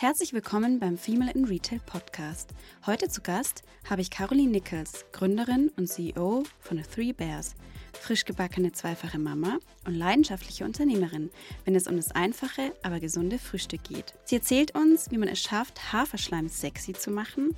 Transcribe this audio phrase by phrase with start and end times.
[0.00, 2.54] Herzlich willkommen beim Female in Retail Podcast.
[2.86, 7.54] Heute zu Gast habe ich Caroline Nichols, Gründerin und CEO von The Three Bears,
[7.92, 11.28] frisch gebackene zweifache Mama und leidenschaftliche Unternehmerin,
[11.66, 14.14] wenn es um das einfache, aber gesunde Frühstück geht.
[14.24, 17.54] Sie erzählt uns, wie man es schafft, Haferschleim sexy zu machen,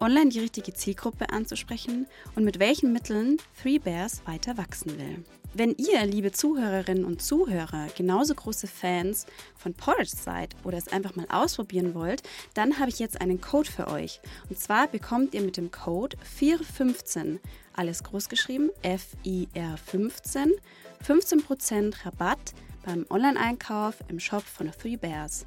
[0.00, 5.22] online die richtige Zielgruppe anzusprechen und mit welchen Mitteln Three Bears weiter wachsen will.
[5.56, 9.24] Wenn ihr, liebe Zuhörerinnen und Zuhörer, genauso große Fans
[9.56, 13.70] von Porridge seid oder es einfach mal ausprobieren wollt, dann habe ich jetzt einen Code
[13.70, 14.20] für euch.
[14.50, 17.38] Und zwar bekommt ihr mit dem Code 415,
[17.72, 20.54] alles groß geschrieben, F-I-R 15,
[21.06, 22.52] 15% Rabatt
[22.84, 25.46] beim Online-Einkauf im Shop von Three Bears.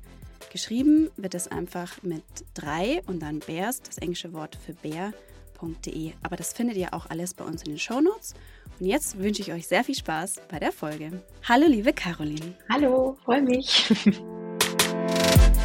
[0.53, 6.13] Geschrieben wird es einfach mit 3 und dann Bears, das englische Wort für Bär.de.
[6.23, 8.35] Aber das findet ihr auch alles bei uns in den Shownotes.
[8.80, 11.23] Und jetzt wünsche ich euch sehr viel Spaß bei der Folge.
[11.44, 12.54] Hallo, liebe Caroline.
[12.70, 13.91] Hallo, freue mich.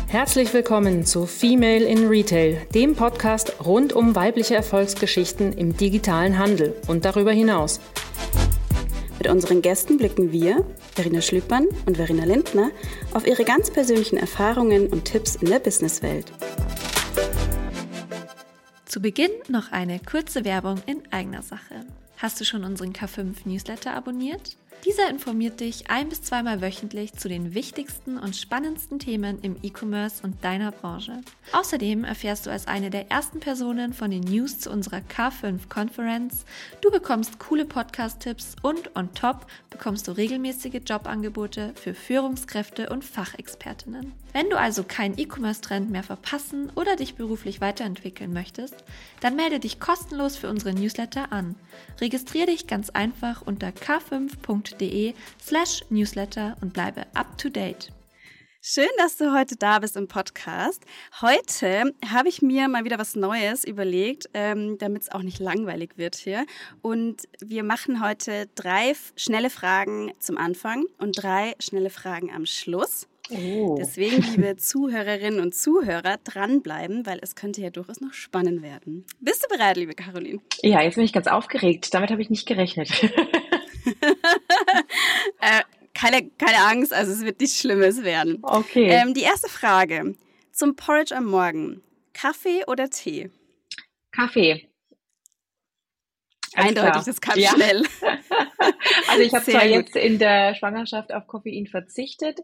[0.08, 6.74] Herzlich willkommen zu Female in Retail, dem Podcast rund um weibliche Erfolgsgeschichten im digitalen Handel
[6.86, 7.80] und darüber hinaus.
[9.18, 10.64] Mit unseren Gästen blicken wir,
[10.94, 12.70] Verena Schlüppmann und Verena Lindner,
[13.12, 16.32] auf ihre ganz persönlichen Erfahrungen und Tipps in der Businesswelt.
[18.86, 21.86] Zu Beginn noch eine kurze Werbung in eigener Sache.
[22.22, 24.56] Hast du schon unseren K5 Newsletter abonniert?
[24.84, 30.24] Dieser informiert dich ein bis zweimal wöchentlich zu den wichtigsten und spannendsten Themen im E-Commerce
[30.24, 31.20] und deiner Branche.
[31.52, 36.44] Außerdem erfährst du als eine der ersten Personen von den News zu unserer K5 Conference.
[36.80, 44.12] Du bekommst coole Podcast-Tipps und on top bekommst du regelmäßige Jobangebote für Führungskräfte und Fachexpertinnen.
[44.32, 48.82] Wenn du also keinen E-Commerce-Trend mehr verpassen oder dich beruflich weiterentwickeln möchtest,
[49.20, 51.54] dann melde dich kostenlos für unsere Newsletter an.
[52.00, 54.71] Registriere dich ganz einfach unter k5.de
[55.40, 57.92] slash newsletter und bleibe up to date.
[58.64, 60.84] Schön, dass du heute da bist im Podcast.
[61.20, 65.98] Heute habe ich mir mal wieder was Neues überlegt, ähm, damit es auch nicht langweilig
[65.98, 66.46] wird hier.
[66.80, 73.08] Und wir machen heute drei schnelle Fragen zum Anfang und drei schnelle Fragen am Schluss.
[73.30, 73.74] Oh.
[73.76, 79.04] Deswegen, liebe Zuhörerinnen und Zuhörer, dranbleiben, weil es könnte ja durchaus noch spannend werden.
[79.20, 80.40] Bist du bereit, liebe Caroline?
[80.62, 81.92] Ja, jetzt bin ich ganz aufgeregt.
[81.94, 82.90] Damit habe ich nicht gerechnet.
[85.40, 85.62] äh,
[85.94, 88.38] keine, keine Angst, also es wird nichts Schlimmes werden.
[88.42, 88.88] Okay.
[88.88, 90.14] Ähm, die erste Frage.
[90.52, 91.82] Zum Porridge am Morgen.
[92.12, 93.30] Kaffee oder Tee?
[94.10, 94.68] Kaffee.
[96.54, 97.50] Eindeutig, das kam ja.
[97.50, 97.82] schnell.
[99.08, 99.70] also ich habe zwar gut.
[99.70, 102.40] jetzt in der Schwangerschaft auf Koffein verzichtet,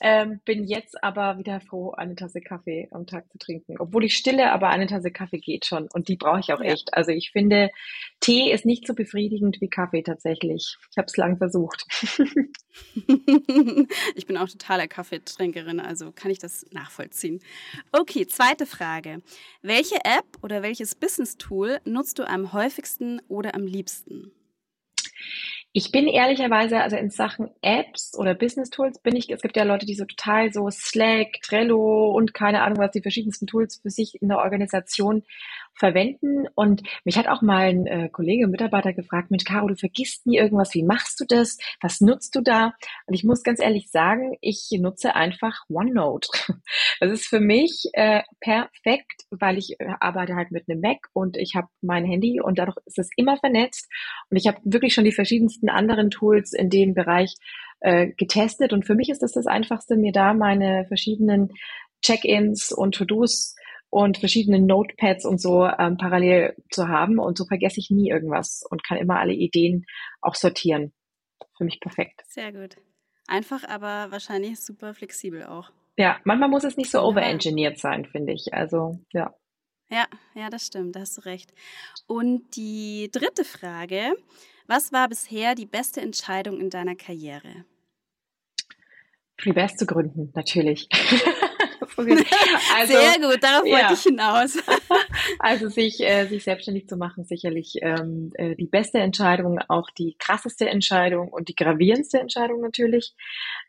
[0.00, 3.76] ähm, bin jetzt aber wieder froh, eine Tasse Kaffee am Tag zu trinken.
[3.78, 6.72] Obwohl ich stille, aber eine Tasse Kaffee geht schon und die brauche ich auch ja.
[6.72, 6.94] echt.
[6.94, 7.70] Also ich finde,
[8.20, 10.76] Tee ist nicht so befriedigend wie Kaffee tatsächlich.
[10.90, 11.84] Ich habe es lang versucht.
[14.14, 17.40] ich bin auch totaler Kaffeetrinkerin, also kann ich das nachvollziehen.
[17.92, 19.22] Okay, zweite Frage.
[19.62, 24.32] Welche App oder welches Business-Tool nutzt du am häufigsten oder am liebsten?
[25.72, 29.62] Ich bin ehrlicherweise, also in Sachen Apps oder Business Tools bin ich, es gibt ja
[29.62, 33.90] Leute, die so total so Slack, Trello und keine Ahnung was, die verschiedensten Tools für
[33.90, 35.22] sich in der Organisation
[35.74, 36.46] verwenden.
[36.54, 40.38] Und mich hat auch mal ein äh, Kollege, Mitarbeiter gefragt, Mensch, Caro, du vergisst nie
[40.38, 41.58] irgendwas, wie machst du das?
[41.80, 42.74] Was nutzt du da?
[43.06, 46.28] Und ich muss ganz ehrlich sagen, ich nutze einfach OneNote.
[47.00, 51.38] Das ist für mich äh, perfekt, weil ich äh, arbeite halt mit einem Mac und
[51.38, 53.88] ich habe mein Handy und dadurch ist es immer vernetzt.
[54.28, 57.36] Und ich habe wirklich schon die verschiedensten anderen Tools in dem Bereich
[57.80, 58.72] äh, getestet.
[58.72, 61.52] Und für mich ist das das Einfachste, mir da meine verschiedenen
[62.02, 63.54] Check-ins und To-Dos
[63.90, 67.18] und verschiedene Notepads und so ähm, parallel zu haben.
[67.18, 69.84] Und so vergesse ich nie irgendwas und kann immer alle Ideen
[70.20, 70.92] auch sortieren.
[71.56, 72.22] Für mich perfekt.
[72.28, 72.76] Sehr gut.
[73.26, 75.70] Einfach, aber wahrscheinlich super flexibel auch.
[75.96, 78.54] Ja, manchmal muss es nicht so overengineert sein, finde ich.
[78.54, 79.34] Also, ja.
[79.90, 81.52] Ja, ja, das stimmt, da hast du recht.
[82.06, 84.14] Und die dritte Frage,
[84.68, 87.64] was war bisher die beste Entscheidung in deiner Karriere?
[89.36, 90.88] Freebase zu gründen, natürlich.
[92.76, 93.78] Also, Sehr gut, darauf ja.
[93.78, 94.58] wollte ich hinaus.
[95.38, 100.16] also sich, äh, sich selbstständig zu machen, sicherlich ähm, äh, die beste Entscheidung, auch die
[100.18, 103.14] krasseste Entscheidung und die gravierendste Entscheidung natürlich.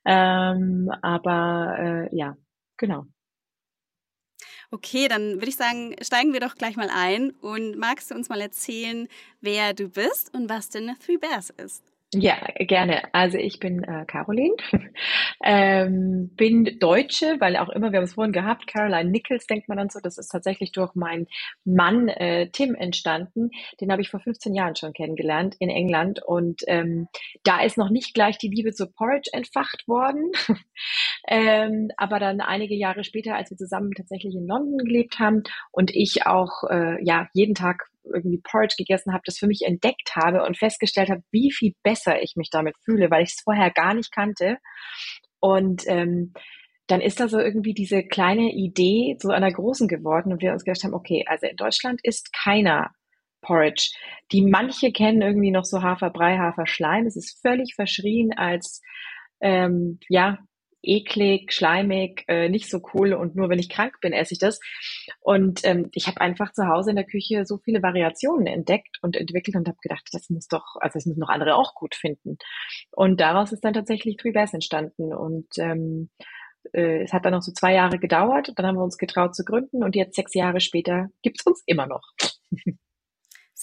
[0.06, 2.38] Ähm, aber äh, ja,
[2.78, 3.06] genau.
[4.74, 8.30] Okay, dann würde ich sagen, steigen wir doch gleich mal ein und magst du uns
[8.30, 9.10] mal erzählen,
[9.42, 11.91] wer du bist und was denn Three Bears ist?
[12.14, 13.04] Ja, gerne.
[13.14, 14.56] Also ich bin äh, Caroline,
[15.46, 19.78] ähm, bin Deutsche, weil auch immer, wir haben es vorhin gehabt, Caroline Nichols denkt man
[19.78, 21.28] dann so, das ist tatsächlich durch meinen
[21.64, 23.50] Mann äh, Tim entstanden.
[23.80, 27.08] Den habe ich vor 15 Jahren schon kennengelernt in England und ähm,
[27.46, 30.32] da ist noch nicht gleich die Liebe zu Porridge entfacht worden.
[31.28, 35.92] Ähm, aber dann einige Jahre später, als wir zusammen tatsächlich in London gelebt haben und
[35.94, 40.44] ich auch äh, ja jeden Tag irgendwie Porridge gegessen habe, das für mich entdeckt habe
[40.44, 43.94] und festgestellt habe, wie viel besser ich mich damit fühle, weil ich es vorher gar
[43.94, 44.58] nicht kannte.
[45.40, 46.34] Und ähm,
[46.88, 50.66] dann ist da so irgendwie diese kleine Idee zu einer großen geworden und wir uns
[50.66, 52.92] gedacht haben, okay, also in Deutschland ist keiner
[53.42, 53.92] Porridge.
[54.32, 57.06] Die manche kennen irgendwie noch so Haferbrei, Haferschleim.
[57.06, 58.82] Es ist völlig verschrien als
[59.40, 60.40] ähm, ja
[60.84, 64.60] eklig, schleimig, äh, nicht so cool und nur wenn ich krank bin, esse ich das.
[65.20, 69.16] Und ähm, ich habe einfach zu Hause in der Küche so viele Variationen entdeckt und
[69.16, 72.38] entwickelt und habe gedacht, das muss doch, also das müssen noch andere auch gut finden.
[72.92, 76.10] Und daraus ist dann tatsächlich Three Bears entstanden und ähm,
[76.74, 79.44] äh, es hat dann noch so zwei Jahre gedauert, dann haben wir uns getraut zu
[79.44, 82.04] gründen und jetzt sechs Jahre später gibt's uns immer noch.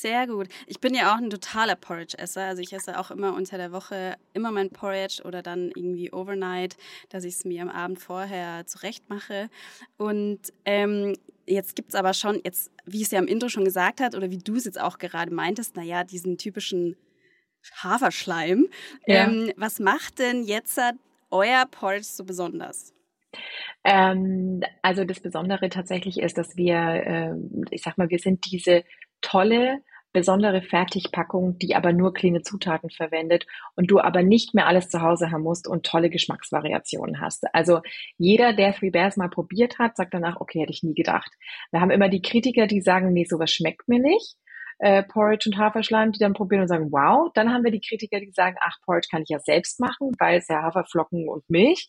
[0.00, 0.46] Sehr gut.
[0.68, 2.44] Ich bin ja auch ein totaler Porridge-Esser.
[2.44, 6.76] Also ich esse auch immer unter der Woche immer mein Porridge oder dann irgendwie overnight,
[7.08, 9.50] dass ich es mir am Abend vorher zurecht mache.
[9.96, 11.16] Und ähm,
[11.46, 14.30] jetzt gibt es aber schon, jetzt, wie es ja im Intro schon gesagt hat oder
[14.30, 16.96] wie du es jetzt auch gerade meintest, naja, diesen typischen
[17.82, 18.68] Haferschleim.
[19.04, 19.26] Ja.
[19.26, 20.78] Ähm, was macht denn jetzt
[21.32, 22.94] euer Porridge so besonders?
[23.82, 27.34] Ähm, also das Besondere tatsächlich ist, dass wir, äh,
[27.72, 28.84] ich sag mal, wir sind diese
[29.20, 29.82] tolle,
[30.12, 33.46] besondere Fertigpackung, die aber nur kleine Zutaten verwendet
[33.76, 37.44] und du aber nicht mehr alles zu Hause haben musst und tolle Geschmacksvariationen hast.
[37.52, 37.80] Also
[38.16, 41.30] jeder, der Three Bears mal probiert hat, sagt danach, okay, hätte ich nie gedacht.
[41.70, 44.36] Wir haben immer die Kritiker, die sagen, nee, sowas schmeckt mir nicht
[44.78, 47.30] äh, Porridge und Haferschleim, die dann probieren und sagen, wow.
[47.34, 50.38] Dann haben wir die Kritiker, die sagen, ach, Porridge kann ich ja selbst machen, weil
[50.38, 51.88] es ja Haferflocken und Milch,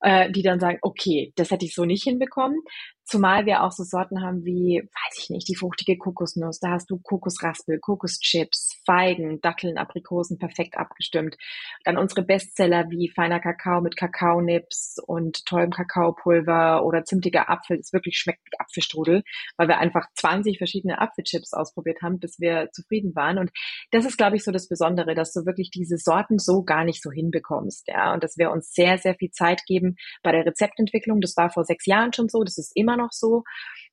[0.00, 2.60] äh, die dann sagen, okay, das hätte ich so nicht hinbekommen.
[3.08, 6.60] Zumal wir auch so Sorten haben wie, weiß ich nicht, die fruchtige Kokosnuss.
[6.60, 11.38] Da hast du Kokosraspel, Kokoschips, Feigen, Datteln, Aprikosen perfekt abgestimmt.
[11.84, 17.78] Dann unsere Bestseller wie feiner Kakao mit Kakaonips und tollem Kakaopulver oder zimtiger Apfel.
[17.78, 19.22] Das wirklich schmeckt wie Apfelstrudel,
[19.56, 23.38] weil wir einfach 20 verschiedene Apfelchips ausprobiert haben, bis wir zufrieden waren.
[23.38, 23.52] Und
[23.90, 27.02] das ist, glaube ich, so das Besondere, dass du wirklich diese Sorten so gar nicht
[27.02, 27.88] so hinbekommst.
[27.88, 29.77] Ja, und dass wir uns sehr, sehr viel Zeit geben
[30.22, 31.20] bei der Rezeptentwicklung.
[31.20, 32.42] Das war vor sechs Jahren schon so.
[32.44, 33.44] Das ist immer noch so.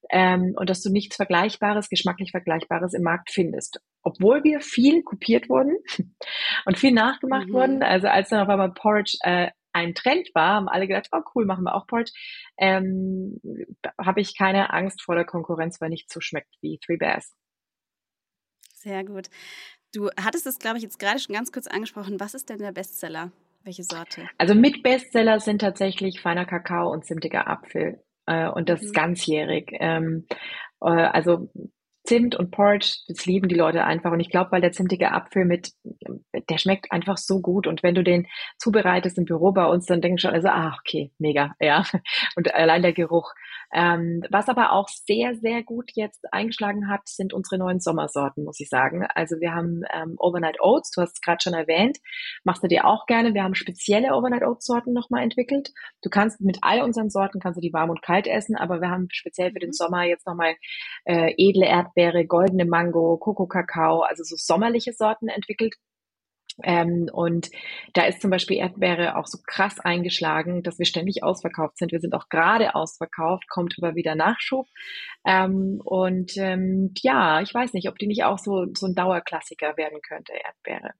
[0.10, 3.80] Ähm, und dass du nichts Vergleichbares, geschmacklich Vergleichbares im Markt findest.
[4.04, 5.78] Obwohl wir viel kopiert wurden
[6.66, 7.54] und viel nachgemacht mhm.
[7.54, 7.84] wurden.
[7.84, 11.46] Also als dann auf einmal Porridge äh, ein Trend war, haben alle gedacht, oh cool,
[11.46, 12.14] machen wir auch Porridge,
[12.58, 13.42] ähm,
[14.00, 17.34] habe ich keine Angst vor der Konkurrenz, weil nichts so schmeckt wie Three Bears.
[18.74, 19.30] Sehr gut.
[19.94, 22.20] Du hattest es, glaube ich, jetzt gerade schon ganz kurz angesprochen.
[22.20, 23.32] Was ist denn der Bestseller?
[23.65, 24.29] Welche Sorte?
[24.38, 28.91] Also mit Bestseller sind tatsächlich feiner Kakao und zimtiger Apfel äh, und das mhm.
[28.91, 29.71] ganzjährig.
[29.79, 30.27] Ähm,
[30.81, 31.50] äh, also
[32.06, 34.12] Zimt und Porridge, das lieben die Leute einfach.
[34.12, 35.71] Und ich glaube, weil der zimtige Apfel mit,
[36.50, 37.65] der schmeckt einfach so gut.
[37.65, 38.27] Und wenn du den
[38.59, 41.83] zubereitest im Büro bei uns, dann denken schon also, ah, okay, mega, ja.
[42.35, 43.33] Und allein der Geruch.
[43.73, 48.59] Ähm, was aber auch sehr, sehr gut jetzt eingeschlagen hat, sind unsere neuen Sommersorten, muss
[48.59, 49.06] ich sagen.
[49.13, 51.97] Also wir haben ähm, Overnight Oats, du hast es gerade schon erwähnt,
[52.44, 53.33] machst du dir auch gerne.
[53.33, 55.71] Wir haben spezielle Overnight Oats Sorten nochmal entwickelt.
[56.01, 58.89] Du kannst mit all unseren Sorten, kannst du die warm und kalt essen, aber wir
[58.89, 59.73] haben speziell für den mhm.
[59.73, 60.56] Sommer jetzt nochmal
[61.06, 65.75] äh, edle Erdbeere, goldene Mango, Koko Kakao, also so sommerliche Sorten entwickelt.
[66.63, 67.50] Ähm, und
[67.94, 71.92] da ist zum Beispiel Erdbeere auch so krass eingeschlagen, dass wir ständig ausverkauft sind.
[71.92, 74.68] Wir sind auch gerade ausverkauft, kommt aber wieder Nachschub.
[75.25, 79.75] Ähm, und ähm, ja, ich weiß nicht, ob die nicht auch so, so ein Dauerklassiker
[79.77, 80.94] werden könnte, Erdbeere.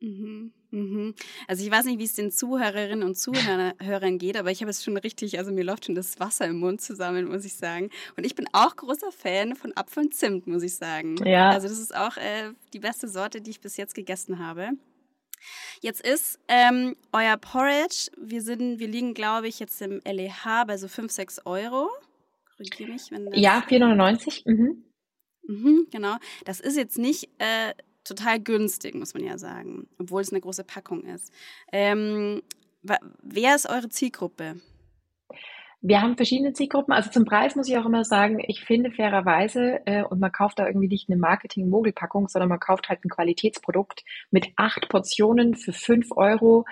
[0.00, 1.14] Mhm, mhm.
[1.48, 4.84] Also ich weiß nicht, wie es den Zuhörerinnen und Zuhörern geht, aber ich habe es
[4.84, 7.90] schon richtig, also mir läuft schon das Wasser im Mund zusammen, muss ich sagen.
[8.16, 11.16] Und ich bin auch großer Fan von Apfel und Zimt, muss ich sagen.
[11.24, 11.50] Ja.
[11.50, 14.70] Also das ist auch äh, die beste Sorte, die ich bis jetzt gegessen habe.
[15.80, 20.76] Jetzt ist ähm, euer Porridge, wir, sind, wir liegen, glaube ich, jetzt im LEH bei
[20.76, 21.90] so 5, 6 Euro.
[22.56, 23.38] Korrigiere mich, wenn das.
[23.38, 24.42] Ja, 4,99.
[24.46, 24.84] Mhm.
[25.48, 26.16] Mhm, genau.
[26.44, 27.74] Das ist jetzt nicht äh,
[28.04, 31.32] total günstig, muss man ja sagen, obwohl es eine große Packung ist.
[31.72, 32.42] Ähm,
[33.22, 34.60] wer ist eure Zielgruppe?
[35.82, 36.92] Wir haben verschiedene Zielgruppen.
[36.92, 40.58] Also zum Preis muss ich auch immer sagen, ich finde fairerweise, äh, und man kauft
[40.58, 45.72] da irgendwie nicht eine Marketing-Mogelpackung, sondern man kauft halt ein Qualitätsprodukt mit acht Portionen für
[45.72, 46.64] fünf Euro.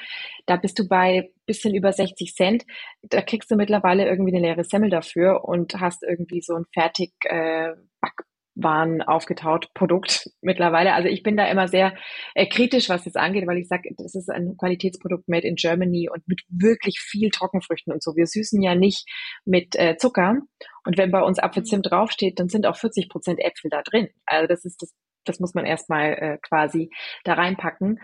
[0.47, 2.65] Da bist du bei bisschen über 60 Cent.
[3.03, 7.13] Da kriegst du mittlerweile irgendwie eine leere Semmel dafür und hast irgendwie so ein fertig
[7.25, 10.95] äh, Back waren aufgetaut Produkt mittlerweile.
[10.95, 11.95] Also ich bin da immer sehr
[12.35, 16.09] äh, kritisch, was das angeht, weil ich sage, das ist ein Qualitätsprodukt made in Germany
[16.13, 18.17] und mit wirklich viel Trockenfrüchten und so.
[18.17, 19.09] Wir süßen ja nicht
[19.45, 20.39] mit äh, Zucker.
[20.87, 24.09] Und wenn bei uns Apfelzimt draufsteht, dann sind auch 40 Prozent Äpfel da drin.
[24.27, 24.93] Also das ist das
[25.27, 26.91] das muss man erstmal äh, quasi
[27.25, 27.99] da reinpacken.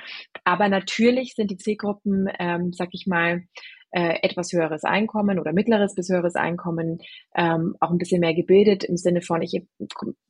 [0.45, 3.43] Aber natürlich sind die Zielgruppen, ähm, sag ich mal,
[3.91, 7.01] äh, etwas höheres Einkommen oder mittleres bis höheres Einkommen,
[7.35, 9.63] ähm, auch ein bisschen mehr gebildet im Sinne von, ich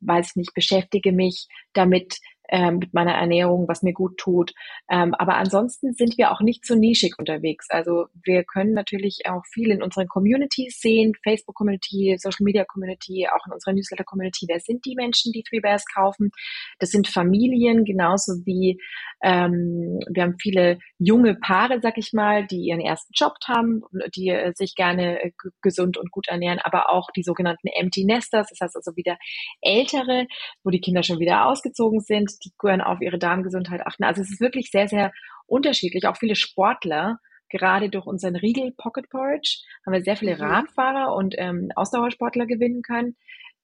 [0.01, 2.19] weiß nicht, beschäftige mich damit,
[2.51, 4.53] ähm, mit meiner Ernährung, was mir gut tut.
[4.91, 7.67] Ähm, aber ansonsten sind wir auch nicht so nischig unterwegs.
[7.71, 13.75] Also wir können natürlich auch viel in unseren Communities sehen, Facebook-Community, Social-Media-Community, auch in unserer
[13.75, 14.47] Newsletter-Community.
[14.49, 16.31] Wer sind die Menschen, die Three Bears kaufen?
[16.79, 18.81] Das sind Familien, genauso wie
[19.23, 23.83] ähm, wir haben viele junge Paare, sag ich mal, die ihren ersten Job haben,
[24.15, 28.49] die äh, sich gerne äh, gesund und gut ernähren, aber auch die sogenannten Empty Nesters,
[28.49, 29.19] das heißt also wieder
[29.61, 30.27] ältere,
[30.65, 34.05] wo die Kinder schon wieder ausgezogen sind, die können auf ihre Darmgesundheit achten.
[34.05, 35.13] Also es ist wirklich sehr, sehr
[35.47, 36.07] unterschiedlich.
[36.07, 37.19] Auch viele Sportler,
[37.49, 40.43] gerade durch unseren Riegel Pocket Porridge, haben wir sehr viele mhm.
[40.43, 43.17] Radfahrer und ähm, Ausdauersportler gewinnen können,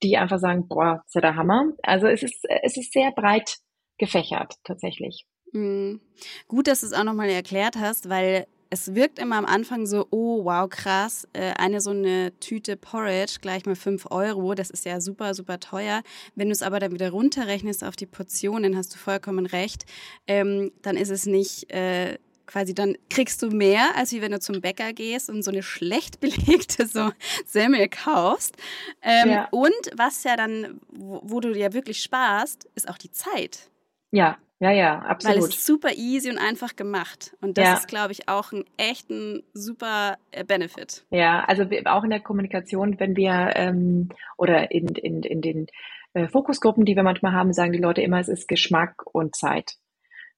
[0.03, 1.73] die einfach sagen, boah, ist ja der Hammer.
[1.83, 3.57] Also es ist, es ist sehr breit
[3.99, 5.27] gefächert tatsächlich.
[5.53, 6.01] Mhm.
[6.49, 10.07] Gut, dass du es auch nochmal erklärt hast, weil es wirkt immer am Anfang so,
[10.11, 14.85] oh wow, krass, äh, eine so eine Tüte Porridge gleich mal 5 Euro, das ist
[14.85, 16.03] ja super, super teuer.
[16.35, 19.85] Wenn du es aber dann wieder runterrechnest auf die Portionen, hast du vollkommen recht,
[20.27, 24.41] ähm, dann ist es nicht äh, quasi, dann kriegst du mehr, als wie wenn du
[24.41, 27.11] zum Bäcker gehst und so eine schlecht belegte so
[27.45, 28.57] Semmel kaufst.
[29.03, 29.49] Ähm, ja.
[29.51, 33.71] Und was ja dann, wo, wo du ja wirklich sparst, ist auch die Zeit.
[34.13, 35.37] Ja, ja, ja, absolut.
[35.37, 37.37] Weil es ist super easy und einfach gemacht.
[37.43, 37.75] Und das ja.
[37.75, 41.05] ist, glaube ich, auch ein echten super äh, Benefit.
[41.11, 44.09] Ja, also auch in der Kommunikation, wenn wir ähm,
[44.39, 45.67] oder in, in, in den
[46.15, 49.75] äh, Fokusgruppen, die wir manchmal haben, sagen die Leute immer, es ist Geschmack und Zeit.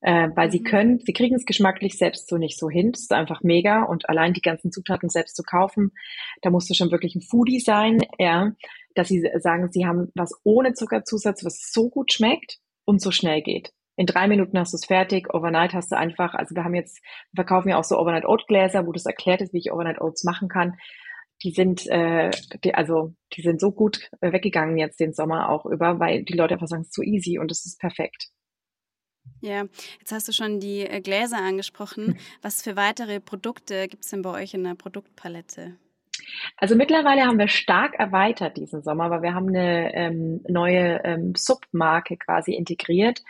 [0.01, 0.53] Äh, weil mhm.
[0.53, 2.91] sie können, sie kriegen es geschmacklich selbst so nicht so hin.
[2.91, 3.85] Das ist einfach mega.
[3.85, 5.93] Und allein die ganzen Zutaten selbst zu kaufen,
[6.43, 8.51] da musst du schon wirklich ein Foodie sein, ja,
[8.97, 13.43] dass sie sagen, sie haben was ohne Zuckerzusatz, was so gut schmeckt und so schnell
[13.43, 15.35] geht in drei Minuten hast du es fertig.
[15.35, 17.03] Overnight hast du einfach, also wir haben jetzt,
[17.33, 20.01] wir verkaufen ja auch so Overnight Oat Gläser, wo das erklärt ist, wie ich Overnight
[20.01, 20.77] Oats machen kann.
[21.43, 22.31] Die sind, äh,
[22.63, 26.55] die, also die sind so gut weggegangen jetzt den Sommer auch über, weil die Leute
[26.55, 28.29] einfach sagen, es ist so easy und es ist perfekt.
[29.41, 29.67] Ja,
[29.99, 32.19] jetzt hast du schon die äh, Gläser angesprochen.
[32.41, 35.77] Was für weitere Produkte gibt es denn bei euch in der Produktpalette?
[36.57, 41.35] Also mittlerweile haben wir stark erweitert diesen Sommer, weil wir haben eine ähm, neue ähm,
[41.37, 43.23] Submarke quasi integriert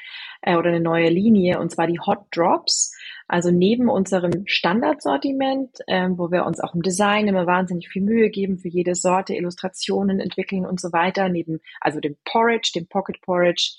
[0.42, 2.94] äh, oder eine neue Linie und zwar die Hot Drops.
[3.26, 8.30] Also neben unserem Standardsortiment, ähm, wo wir uns auch im Design immer wahnsinnig viel Mühe
[8.30, 13.20] geben für jede Sorte, Illustrationen entwickeln und so weiter, neben also dem Porridge, dem Pocket
[13.20, 13.74] Porridge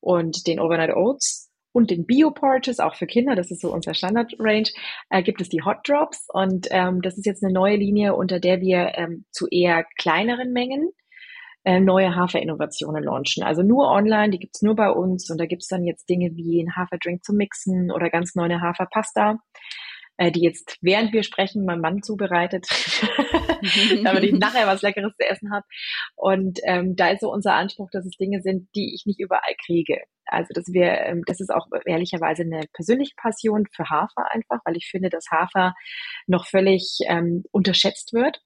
[0.00, 4.68] und den Overnight Oats und den Bio-Porridges, auch für Kinder, das ist so unser Standard-Range,
[5.10, 6.26] äh, gibt es die Hot Drops.
[6.32, 10.52] Und ähm, das ist jetzt eine neue Linie, unter der wir ähm, zu eher kleineren
[10.52, 10.90] Mengen
[11.64, 13.42] äh, neue Haferinnovationen launchen.
[13.42, 15.30] Also nur online, die gibt's nur bei uns.
[15.30, 19.38] Und da gibt's dann jetzt Dinge wie ein Haferdrink zum Mixen oder ganz neue Haferpasta
[20.22, 22.66] äh, die jetzt, während wir sprechen, mein Mann zubereitet,
[24.04, 25.66] damit ich nachher was Leckeres zu essen habe.
[26.14, 29.54] Und ähm, da ist so unser Anspruch, dass es Dinge sind, die ich nicht überall
[29.64, 29.98] kriege.
[30.26, 34.76] Also dass wir, ähm, das ist auch ehrlicherweise eine persönliche Passion für Hafer einfach, weil
[34.76, 35.74] ich finde, dass Hafer
[36.28, 38.40] noch völlig ähm, unterschätzt wird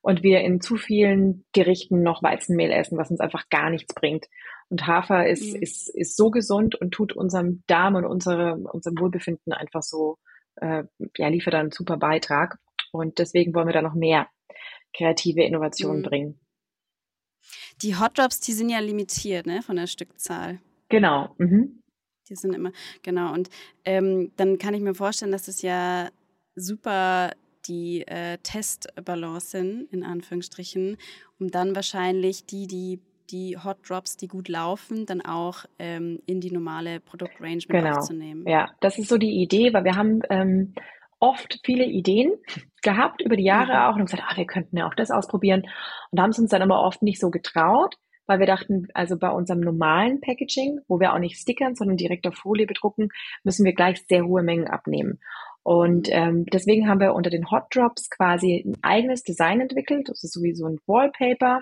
[0.00, 4.26] und wir in zu vielen Gerichten noch Weizenmehl essen, was uns einfach gar nichts bringt.
[4.70, 5.62] Und Hafer ist, mhm.
[5.62, 10.16] ist, ist so gesund und tut unserem Darm und unsere, unserem Wohlbefinden einfach so
[10.56, 10.84] äh,
[11.16, 12.58] ja, liefert einen super Beitrag.
[12.92, 14.28] Und deswegen wollen wir da noch mehr
[14.94, 16.04] kreative Innovationen mhm.
[16.04, 16.40] bringen.
[17.80, 20.60] Die Hot Drops, die sind ja limitiert, ne, von der Stückzahl.
[20.88, 21.34] Genau.
[21.38, 21.82] Mhm.
[22.28, 23.32] Die sind immer, genau.
[23.32, 23.48] Und
[23.84, 26.10] ähm, dann kann ich mir vorstellen, dass es ja
[26.54, 27.32] super
[27.66, 30.96] die äh, Testbalance sind, in Anführungsstrichen,
[31.38, 33.00] um dann wahrscheinlich die, die
[33.32, 37.96] die Hot Drops, die gut laufen, dann auch ähm, in die normale Produktrange mit genau.
[37.96, 38.46] aufzunehmen.
[38.46, 40.74] Ja, das ist so die Idee, weil wir haben ähm,
[41.18, 42.32] oft viele Ideen
[42.82, 43.78] gehabt über die Jahre mhm.
[43.78, 45.62] auch und gesagt, ah, wir könnten ja auch das ausprobieren
[46.10, 47.96] und haben es uns dann aber oft nicht so getraut,
[48.26, 52.26] weil wir dachten, also bei unserem normalen Packaging, wo wir auch nicht stickern, sondern direkt
[52.26, 53.08] auf Folie bedrucken,
[53.44, 55.20] müssen wir gleich sehr hohe Mengen abnehmen.
[55.64, 60.08] Und ähm, deswegen haben wir unter den Hot Drops quasi ein eigenes Design entwickelt.
[60.08, 61.60] Das ist sowieso ein Wallpaper.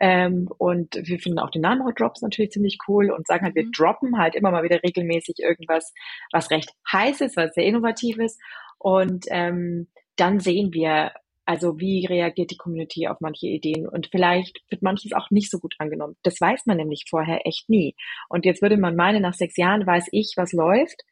[0.00, 3.56] Ähm, und wir finden auch den Namen Hot Drops natürlich ziemlich cool und sagen halt,
[3.56, 3.72] wir mhm.
[3.72, 5.92] droppen halt immer mal wieder regelmäßig irgendwas,
[6.30, 8.40] was recht heiß ist, was sehr innovativ ist.
[8.78, 11.12] Und ähm, dann sehen wir,
[11.44, 15.58] also wie reagiert die Community auf manche Ideen und vielleicht wird manches auch nicht so
[15.58, 16.16] gut angenommen.
[16.22, 17.96] Das weiß man nämlich vorher echt nie.
[18.28, 21.02] Und jetzt würde man meinen, nach sechs Jahren weiß ich, was läuft.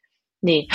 [0.41, 0.67] Nee,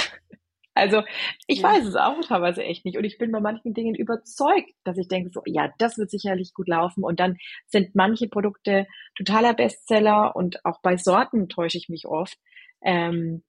[0.77, 1.03] also
[1.47, 1.73] ich ja.
[1.73, 2.99] weiß es auch teilweise echt nicht.
[2.99, 6.53] Und ich bin bei manchen Dingen überzeugt, dass ich denke, so, ja, das wird sicherlich
[6.53, 7.03] gut laufen.
[7.03, 12.37] Und dann sind manche Produkte totaler Bestseller und auch bei Sorten täusche ich mich oft.
[12.83, 13.43] Ähm,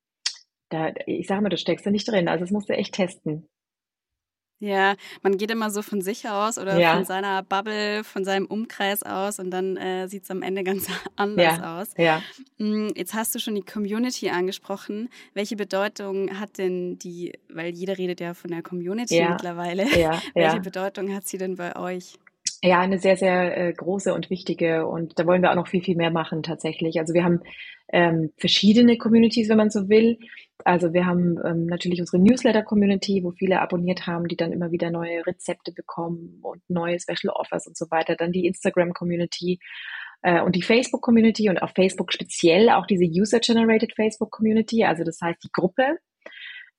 [0.69, 2.29] da, ich sage mal, du steckst da nicht drin.
[2.29, 3.49] Also das musst du echt testen.
[4.59, 6.95] Ja, man geht immer so von sich aus oder ja.
[6.95, 10.87] von seiner Bubble, von seinem Umkreis aus und dann äh, sieht es am Ende ganz
[11.15, 11.79] anders ja.
[11.79, 11.89] aus.
[11.97, 12.23] Ja.
[12.57, 15.09] Mm, jetzt hast du schon die Community angesprochen.
[15.33, 19.29] Welche Bedeutung hat denn die, weil jeder redet ja von der Community ja.
[19.29, 20.19] mittlerweile, ja.
[20.33, 22.17] welche Bedeutung hat sie denn bei euch?
[22.63, 25.83] Ja, eine sehr, sehr äh, große und wichtige und da wollen wir auch noch viel,
[25.83, 26.99] viel mehr machen tatsächlich.
[26.99, 27.41] Also wir haben
[27.93, 30.17] ähm, verschiedene Communities, wenn man so will.
[30.65, 34.89] Also wir haben ähm, natürlich unsere Newsletter-Community, wo viele abonniert haben, die dann immer wieder
[34.89, 38.15] neue Rezepte bekommen und neue Special Offers und so weiter.
[38.15, 39.59] Dann die Instagram-Community
[40.23, 45.43] äh, und die Facebook-Community und auf Facebook speziell auch diese User-Generated Facebook-Community, also das heißt
[45.43, 45.99] die Gruppe,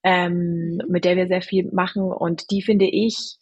[0.03, 3.38] ähm, mit der wir sehr viel machen und die finde ich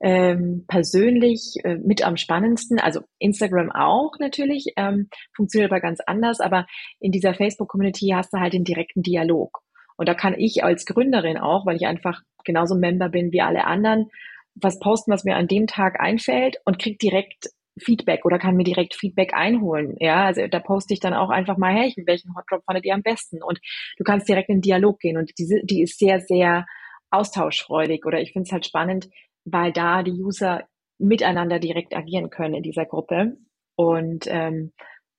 [0.00, 2.78] ähm, persönlich äh, mit am spannendsten.
[2.78, 6.66] Also Instagram auch natürlich, ähm, funktioniert aber ganz anders, aber
[7.00, 9.60] in dieser Facebook-Community hast du halt den direkten Dialog.
[9.96, 13.64] Und da kann ich als Gründerin auch, weil ich einfach genauso Member bin wie alle
[13.64, 14.10] anderen,
[14.54, 18.64] was posten, was mir an dem Tag einfällt und krieg direkt Feedback oder kann mir
[18.64, 19.96] direkt Feedback einholen.
[19.98, 23.02] Ja, also da poste ich dann auch einfach mal, hey, welchen Hotdrop fandet ihr am
[23.02, 23.42] besten?
[23.42, 23.60] Und
[23.98, 26.66] du kannst direkt in den Dialog gehen und diese, die ist sehr, sehr
[27.10, 29.08] austauschfreudig oder ich finde es halt spannend,
[29.46, 30.64] weil da die User
[30.98, 33.36] miteinander direkt agieren können in dieser Gruppe.
[33.76, 34.72] Und ähm,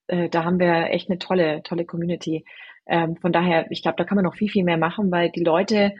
[0.08, 2.46] äh, da haben wir echt eine tolle, tolle Community.
[2.88, 5.44] Ähm, von daher, ich glaube, da kann man noch viel, viel mehr machen, weil die
[5.44, 5.94] Leute,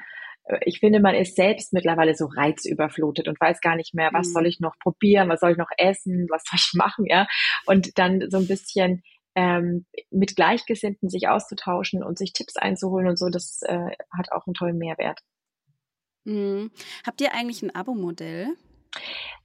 [0.46, 4.28] äh, ich finde, man ist selbst mittlerweile so reizüberflutet und weiß gar nicht mehr, was
[4.30, 4.32] mhm.
[4.34, 7.28] soll ich noch probieren, was soll ich noch essen, was soll ich machen, ja.
[7.66, 9.04] Und dann so ein bisschen
[9.36, 14.48] ähm, mit Gleichgesinnten sich auszutauschen und sich Tipps einzuholen und so, das äh, hat auch
[14.48, 15.20] einen tollen Mehrwert.
[16.28, 16.72] Mhm.
[17.06, 18.50] Habt ihr eigentlich ein Abo-Modell?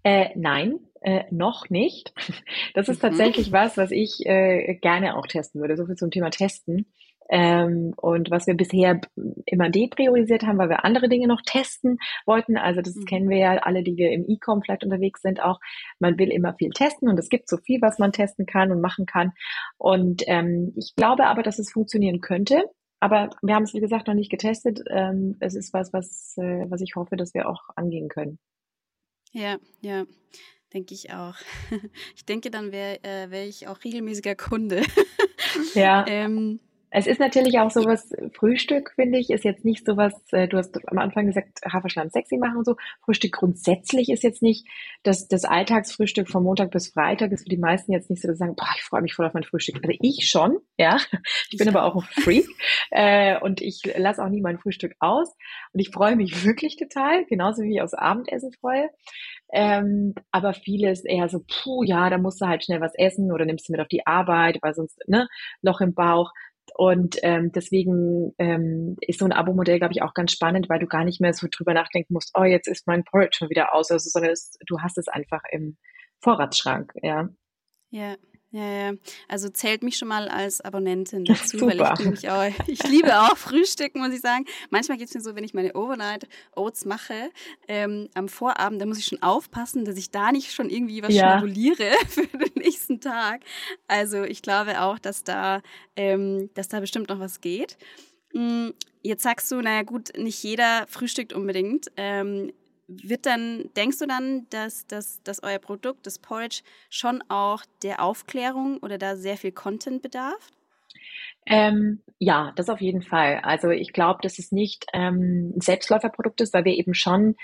[0.03, 2.13] Äh, nein, äh, noch nicht.
[2.75, 3.09] Das ist mhm.
[3.09, 5.77] tatsächlich was, was ich äh, gerne auch testen würde.
[5.77, 6.87] So viel zum Thema Testen.
[7.29, 9.01] Ähm, und was wir bisher
[9.47, 12.57] immer depriorisiert haben, weil wir andere Dinge noch testen wollten.
[12.57, 13.05] Also das mhm.
[13.05, 15.61] kennen wir ja alle, die wir im E-Com vielleicht unterwegs sind, auch.
[16.01, 18.81] Man will immer viel testen und es gibt so viel, was man testen kann und
[18.81, 19.33] machen kann.
[19.79, 22.65] Und ähm, ich glaube aber, dass es funktionieren könnte.
[23.03, 24.81] Aber wir haben es, wie gesagt, noch nicht getestet.
[24.89, 28.39] Ähm, es ist was, was, äh, was ich hoffe, dass wir auch angehen können.
[29.33, 30.05] Ja, ja,
[30.73, 31.35] denke ich auch.
[32.15, 34.83] Ich denke, dann wäre äh, wär ich auch regelmäßiger Kunde.
[35.75, 36.05] Ja.
[36.09, 36.61] ähm,
[36.95, 40.77] es ist natürlich auch sowas, Frühstück, finde ich, ist jetzt nicht sowas, äh, du hast
[40.89, 42.77] am Anfang gesagt, Haferschleim sexy machen und so.
[43.03, 44.67] Frühstück grundsätzlich ist jetzt nicht,
[45.03, 48.37] das, das Alltagsfrühstück von Montag bis Freitag ist für die meisten jetzt nicht so, dass
[48.37, 49.77] sie sagen, boah, ich freue mich voll auf mein Frühstück.
[49.77, 50.99] Also ich schon, ja.
[51.51, 52.47] Ich bin aber auch ein Freak,
[52.91, 55.35] äh, und ich lasse auch nie mein Frühstück aus.
[55.73, 58.91] Und ich freue mich wirklich total, genauso wie ich aufs Abendessen freue.
[59.53, 63.45] Ähm, aber vieles eher so, puh, ja, da musst du halt schnell was essen oder
[63.45, 65.29] nimmst du mit auf die Arbeit, weil sonst, ne,
[65.61, 66.33] Loch im Bauch.
[66.75, 70.87] Und ähm, deswegen ähm, ist so ein Abo-Modell, glaube ich, auch ganz spannend, weil du
[70.87, 73.91] gar nicht mehr so drüber nachdenken musst, oh, jetzt ist mein Porridge schon wieder aus,
[73.91, 75.77] also, sondern es, du hast es einfach im
[76.21, 77.29] Vorratsschrank, ja.
[77.91, 78.17] Ja.
[78.53, 78.93] Ja, ja.
[79.29, 81.79] Also zählt mich schon mal als Abonnentin dazu, Super.
[81.79, 84.45] weil ich nämlich auch, ich liebe auch Frühstücken, muss ich sagen.
[84.69, 87.31] Manchmal geht es mir so, wenn ich meine Overnight Oats mache,
[87.67, 91.15] ähm, am Vorabend, da muss ich schon aufpassen, dass ich da nicht schon irgendwie was
[91.15, 91.39] ja.
[91.39, 93.41] schnabuliere für den nächsten Tag.
[93.89, 95.63] Also ich glaube auch, dass da,
[95.97, 97.79] ähm, dass da bestimmt noch was geht.
[98.35, 98.69] Mm,
[99.03, 101.87] jetzt sagst du, naja gut, nicht jeder frühstückt unbedingt.
[101.97, 102.53] Ähm,
[102.89, 108.03] wird dann, denkst du dann, dass, dass, dass euer Produkt, das Porridge, schon auch der
[108.03, 110.51] Aufklärung oder da sehr viel Content bedarf?
[111.47, 113.41] Ähm, ja, das auf jeden Fall.
[113.43, 117.37] Also ich glaube, dass es nicht ähm, ein Selbstläuferprodukt ist, weil wir eben schon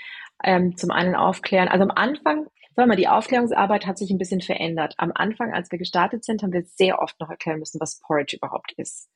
[0.43, 1.67] ähm, zum einen aufklären.
[1.67, 4.93] Also am Anfang, sagen wir mal, die Aufklärungsarbeit hat sich ein bisschen verändert.
[4.97, 8.37] Am Anfang, als wir gestartet sind, haben wir sehr oft noch erklären müssen, was Porridge
[8.37, 9.09] überhaupt ist.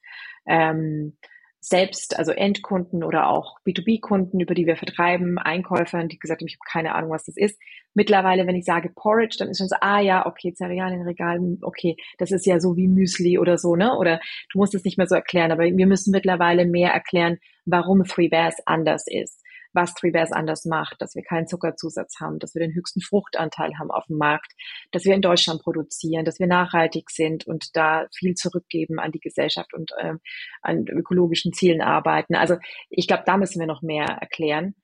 [0.46, 1.18] Ähm,
[1.64, 6.56] selbst, also Endkunden oder auch B2B-Kunden, über die wir vertreiben, Einkäufern, die gesagt haben, ich
[6.56, 7.58] habe keine Ahnung, was das ist.
[7.94, 11.60] Mittlerweile, wenn ich sage Porridge, dann ist schon so, ah ja, okay, Cerealien in Regalen,
[11.62, 13.96] okay, das ist ja so wie Müsli oder so, ne?
[13.98, 14.20] Oder
[14.52, 18.28] du musst es nicht mehr so erklären, aber wir müssen mittlerweile mehr erklären, warum Three
[18.28, 19.43] Bears anders ist
[19.74, 23.78] was Three Bears anders macht, dass wir keinen Zuckerzusatz haben, dass wir den höchsten Fruchtanteil
[23.80, 24.54] haben auf dem Markt,
[24.92, 29.20] dass wir in Deutschland produzieren, dass wir nachhaltig sind und da viel zurückgeben an die
[29.20, 30.14] Gesellschaft und äh,
[30.62, 32.36] an ökologischen Zielen arbeiten.
[32.36, 32.58] Also
[32.90, 34.76] ich glaube, da müssen wir noch mehr erklären.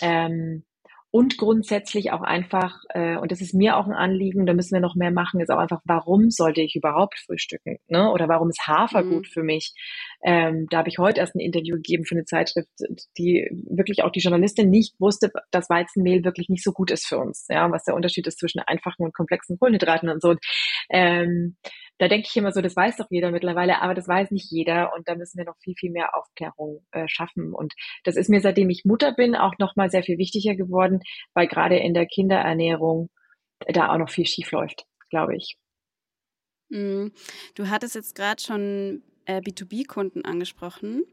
[0.00, 0.64] Ähm,
[1.14, 4.80] und grundsätzlich auch einfach, äh, und das ist mir auch ein Anliegen, da müssen wir
[4.80, 7.78] noch mehr machen, ist auch einfach, warum sollte ich überhaupt frühstücken?
[7.86, 8.10] Ne?
[8.10, 9.10] Oder warum ist Hafer mhm.
[9.10, 9.74] gut für mich?
[10.24, 12.70] Ähm, da habe ich heute erst ein Interview gegeben für eine Zeitschrift,
[13.18, 17.18] die wirklich auch die Journalistin nicht wusste, dass Weizenmehl wirklich nicht so gut ist für
[17.18, 17.46] uns.
[17.50, 20.34] Ja, was der Unterschied ist zwischen einfachen und komplexen Kohlenhydraten und so.
[20.88, 21.56] Ähm,
[21.98, 24.92] da denke ich immer so, das weiß doch jeder mittlerweile, aber das weiß nicht jeder
[24.94, 27.52] und da müssen wir noch viel, viel mehr Aufklärung äh, schaffen.
[27.52, 31.00] Und das ist mir, seitdem ich Mutter bin, auch nochmal sehr viel wichtiger geworden,
[31.34, 33.10] weil gerade in der Kinderernährung
[33.68, 35.56] da auch noch viel schief läuft, glaube ich.
[36.70, 37.12] Mhm.
[37.54, 41.04] Du hattest jetzt gerade schon äh, B2B-Kunden angesprochen.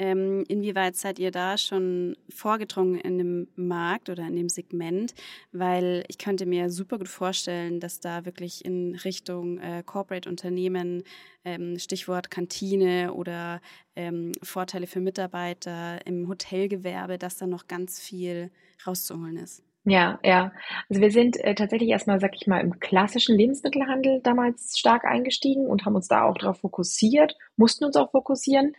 [0.00, 5.12] Ähm, inwieweit seid ihr da schon vorgedrungen in dem Markt oder in dem Segment?
[5.50, 11.02] Weil ich könnte mir super gut vorstellen, dass da wirklich in Richtung äh, Corporate-Unternehmen,
[11.44, 13.60] ähm, Stichwort Kantine oder
[13.96, 18.52] ähm, Vorteile für Mitarbeiter im Hotelgewerbe, dass da noch ganz viel
[18.86, 19.67] rauszuholen ist.
[19.88, 20.52] Ja, ja.
[20.90, 25.66] Also wir sind äh, tatsächlich erstmal, sag ich mal, im klassischen Lebensmittelhandel damals stark eingestiegen
[25.66, 28.74] und haben uns da auch darauf fokussiert, mussten uns auch fokussieren.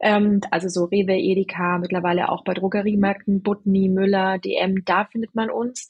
[0.00, 5.48] Ähm, also so Rewe, Edeka, mittlerweile auch bei Drogeriemärkten, Butni, Müller, DM, da findet man
[5.48, 5.88] uns.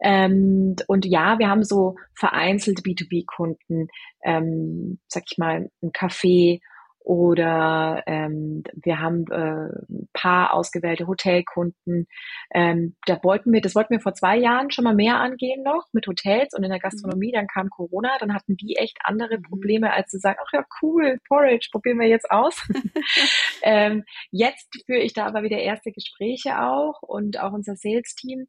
[0.00, 3.86] Ähm, und ja, wir haben so vereinzelt B2B-Kunden,
[4.24, 6.60] ähm, sag ich mal, ein Café
[7.00, 12.06] oder ähm, wir haben äh, ein paar ausgewählte Hotelkunden.
[12.52, 15.86] Ähm, da wollten wir, das wollten wir vor zwei Jahren schon mal mehr angehen noch
[15.92, 17.32] mit Hotels und in der Gastronomie.
[17.32, 19.42] Dann kam Corona, dann hatten die echt andere mhm.
[19.42, 22.62] Probleme, als zu sagen, ach ja, cool, Porridge, probieren wir jetzt aus.
[23.62, 28.48] ähm, jetzt führe ich da aber wieder erste Gespräche auch und auch unser Sales-Team.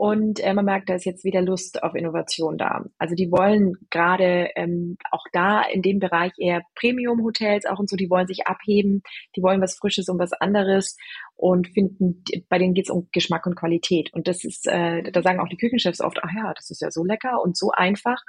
[0.00, 2.86] Und äh, man merkt, da ist jetzt wieder Lust auf Innovation da.
[2.96, 7.96] Also die wollen gerade ähm, auch da in dem Bereich eher Premium-Hotels auch und so,
[7.96, 9.02] die wollen sich abheben,
[9.36, 10.96] die wollen was Frisches und was anderes
[11.36, 14.10] und finden, bei denen geht es um Geschmack und Qualität.
[14.14, 16.90] Und das ist, äh, da sagen auch die Küchenchefs oft, ach ja, das ist ja
[16.90, 18.22] so lecker und so einfach.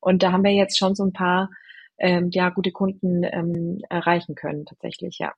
[0.00, 1.50] Und da haben wir jetzt schon so ein paar
[1.98, 5.34] ähm, ja, gute Kunden ähm, erreichen können, tatsächlich, ja.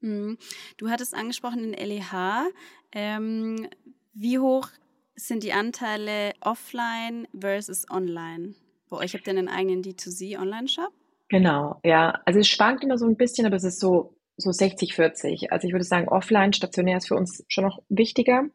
[0.00, 0.38] Mhm.
[0.78, 2.48] Du hattest angesprochen den LEH.
[2.92, 3.68] Ähm,
[4.12, 4.68] wie hoch
[5.14, 8.54] sind die Anteile offline versus online?
[8.88, 10.92] Bei euch habt ihr einen eigenen D2C-Online-Shop?
[11.28, 12.20] Genau, ja.
[12.24, 15.52] Also es schwankt immer so ein bisschen, aber es ist so, so 60, 40.
[15.52, 18.42] Also ich würde sagen, offline, stationär ist für uns schon noch wichtiger.
[18.42, 18.50] Mhm.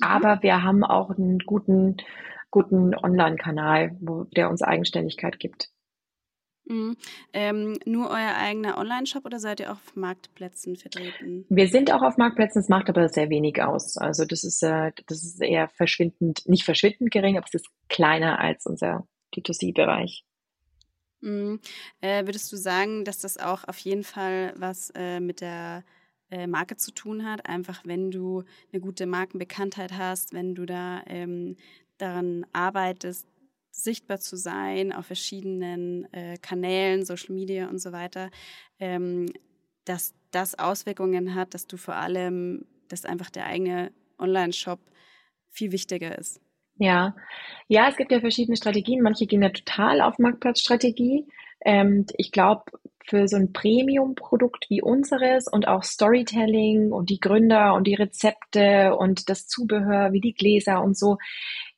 [0.00, 1.98] Aber wir haben auch einen guten,
[2.50, 3.96] guten Online-Kanal,
[4.36, 5.70] der uns Eigenständigkeit gibt.
[6.68, 6.96] Mhm.
[7.32, 11.46] Ähm, nur euer eigener Online-Shop oder seid ihr auch auf Marktplätzen vertreten?
[11.48, 13.96] Wir sind auch auf Marktplätzen, es macht aber sehr wenig aus.
[13.96, 18.40] Also das ist, äh, das ist eher verschwindend, nicht verschwindend gering, aber es ist kleiner
[18.40, 20.24] als unser D2C-Bereich.
[21.20, 21.60] Mhm.
[22.00, 25.84] Äh, würdest du sagen, dass das auch auf jeden Fall was äh, mit der
[26.30, 27.46] äh, Marke zu tun hat?
[27.46, 31.56] Einfach wenn du eine gute Markenbekanntheit hast, wenn du da ähm,
[31.98, 33.26] daran arbeitest,
[33.76, 38.30] sichtbar zu sein auf verschiedenen äh, Kanälen, Social Media und so weiter,
[38.80, 39.26] ähm,
[39.84, 44.80] dass das Auswirkungen hat, dass du vor allem, dass einfach der eigene Online-Shop
[45.50, 46.40] viel wichtiger ist.
[46.78, 47.14] Ja,
[47.68, 49.02] ja, es gibt ja verschiedene Strategien.
[49.02, 51.26] Manche gehen ja total auf Marktplatzstrategie.
[51.66, 52.62] Ähm, ich glaube,
[53.08, 58.96] für so ein Premium-Produkt wie unseres und auch Storytelling und die Gründer und die Rezepte
[58.96, 61.18] und das Zubehör wie die Gläser und so.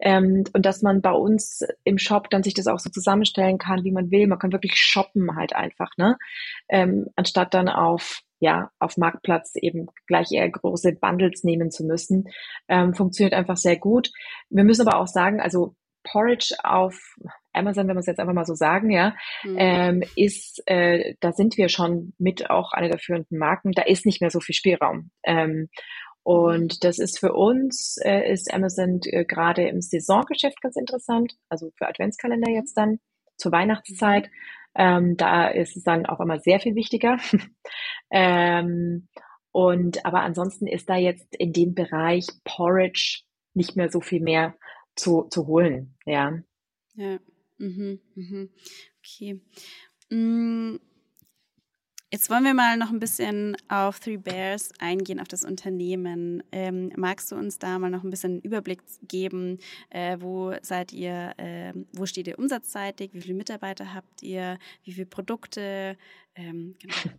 [0.00, 3.84] Ähm, und dass man bei uns im Shop dann sich das auch so zusammenstellen kann,
[3.84, 4.26] wie man will.
[4.26, 6.16] Man kann wirklich shoppen halt einfach, ne?
[6.68, 12.28] Ähm, anstatt dann auf ja, auf Marktplatz eben gleich eher große Bundles nehmen zu müssen.
[12.68, 14.10] Ähm, funktioniert einfach sehr gut.
[14.48, 15.74] Wir müssen aber auch sagen, also
[16.04, 17.16] Porridge auf
[17.58, 19.56] Amazon, wenn wir es jetzt einfach mal so sagen, ja, mhm.
[19.58, 23.72] ähm, ist, äh, da sind wir schon mit auch eine der führenden Marken.
[23.72, 25.10] Da ist nicht mehr so viel Spielraum.
[25.24, 25.68] Ähm,
[26.22, 31.70] und das ist für uns, äh, ist Amazon äh, gerade im Saisongeschäft ganz interessant, also
[31.76, 32.98] für Adventskalender jetzt dann,
[33.38, 34.30] zur Weihnachtszeit.
[34.74, 37.18] Ähm, da ist es dann auf einmal sehr viel wichtiger.
[38.10, 39.08] ähm,
[39.52, 43.22] und aber ansonsten ist da jetzt in dem Bereich Porridge
[43.54, 44.54] nicht mehr so viel mehr
[44.94, 46.38] zu, zu holen, ja.
[46.94, 47.18] Ja.
[47.58, 48.50] Mhm, mhm.
[49.00, 49.40] Okay.
[50.10, 50.76] Mm,
[52.10, 56.42] jetzt wollen wir mal noch ein bisschen auf Three Bears eingehen, auf das Unternehmen.
[56.52, 59.58] Ähm, magst du uns da mal noch ein bisschen einen Überblick geben?
[59.90, 63.12] Äh, wo seid ihr, äh, wo steht ihr umsatzseitig?
[63.12, 64.58] Wie viele Mitarbeiter habt ihr?
[64.84, 65.96] Wie viele Produkte?
[66.34, 67.14] Ähm, genau.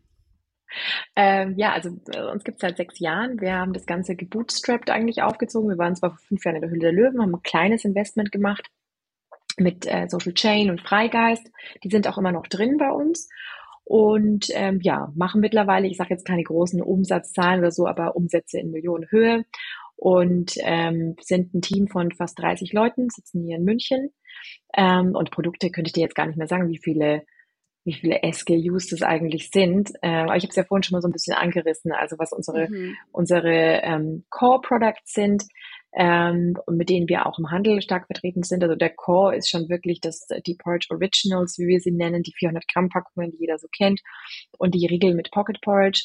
[1.16, 3.42] Ähm, ja, also äh, uns gibt es seit sechs Jahren.
[3.42, 5.68] Wir haben das Ganze gebootstrapped eigentlich aufgezogen.
[5.68, 8.32] Wir waren zwar vor fünf Jahren in der Hülle der Löwen, haben ein kleines Investment
[8.32, 8.70] gemacht
[9.60, 11.52] mit äh, Social Chain und Freigeist.
[11.84, 13.30] Die sind auch immer noch drin bei uns.
[13.84, 18.60] Und ähm, ja, machen mittlerweile, ich sage jetzt keine großen Umsatzzahlen oder so, aber Umsätze
[18.60, 19.46] in Millionenhöhe
[19.96, 24.12] und ähm, sind ein Team von fast 30 Leuten, sitzen hier in München.
[24.76, 27.24] Ähm, und Produkte könnte ich dir jetzt gar nicht mehr sagen, wie viele
[27.86, 29.92] wie viele SKUs das eigentlich sind.
[30.02, 32.32] Äh, aber ich habe es ja vorhin schon mal so ein bisschen angerissen, also was
[32.34, 32.96] unsere, mhm.
[33.12, 35.44] unsere ähm, Core-Products sind.
[35.94, 38.64] Ähm, mit denen wir auch im Handel stark vertreten sind.
[38.64, 42.34] Also der Core ist schon wirklich das, die Porridge Originals, wie wir sie nennen, die
[42.34, 44.02] 400 Gramm Packungen, die jeder so kennt
[44.58, 46.04] und die Riegel mit Pocket Porridge.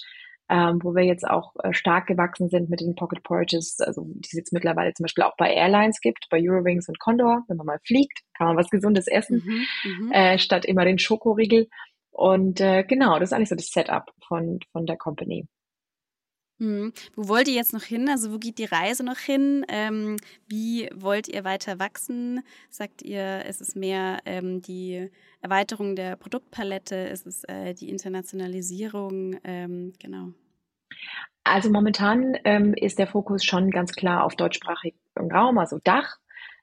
[0.50, 4.28] Ähm, wo wir jetzt auch äh, stark gewachsen sind mit den Pocket Porridges, also die
[4.28, 7.44] es jetzt mittlerweile zum Beispiel auch bei Airlines gibt, bei Eurowings und Condor.
[7.48, 10.12] Wenn man mal fliegt, kann man was Gesundes essen, mhm, mhm.
[10.12, 11.68] äh, statt immer den Schokoriegel.
[12.10, 15.48] Und äh, genau, das ist eigentlich so das Setup von, von der Company.
[16.64, 16.92] Hm.
[17.14, 18.08] Wo wollt ihr jetzt noch hin?
[18.08, 19.66] Also wo geht die Reise noch hin?
[19.68, 20.16] Ähm,
[20.48, 22.40] wie wollt ihr weiter wachsen?
[22.70, 25.10] Sagt ihr, es ist mehr ähm, die
[25.42, 26.96] Erweiterung der Produktpalette?
[26.96, 29.36] Ist es äh, die Internationalisierung?
[29.44, 30.30] Ähm, genau.
[31.44, 36.16] Also momentan ähm, ist der Fokus schon ganz klar auf deutschsprachigen Raum, also Dach,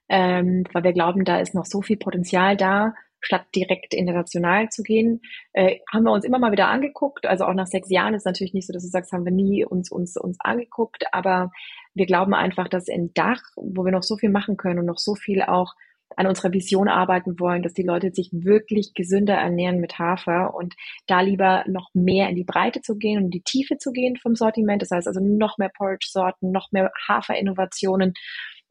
[0.08, 4.82] ähm, weil wir glauben, da ist noch so viel Potenzial da, statt direkt international zu
[4.82, 7.26] gehen, äh, haben wir uns immer mal wieder angeguckt.
[7.26, 9.64] Also auch nach sechs Jahren ist natürlich nicht so, dass du sagst, haben wir nie
[9.64, 11.50] uns, uns, uns angeguckt, aber
[11.94, 14.98] wir glauben einfach, dass in Dach, wo wir noch so viel machen können und noch
[14.98, 15.74] so viel auch
[16.16, 20.74] an unserer Vision arbeiten wollen, dass die Leute sich wirklich gesünder ernähren mit Hafer und
[21.06, 24.16] da lieber noch mehr in die Breite zu gehen und in die Tiefe zu gehen
[24.16, 24.82] vom Sortiment.
[24.82, 28.14] Das heißt also noch mehr Porridge-Sorten, noch mehr Haferinnovationen.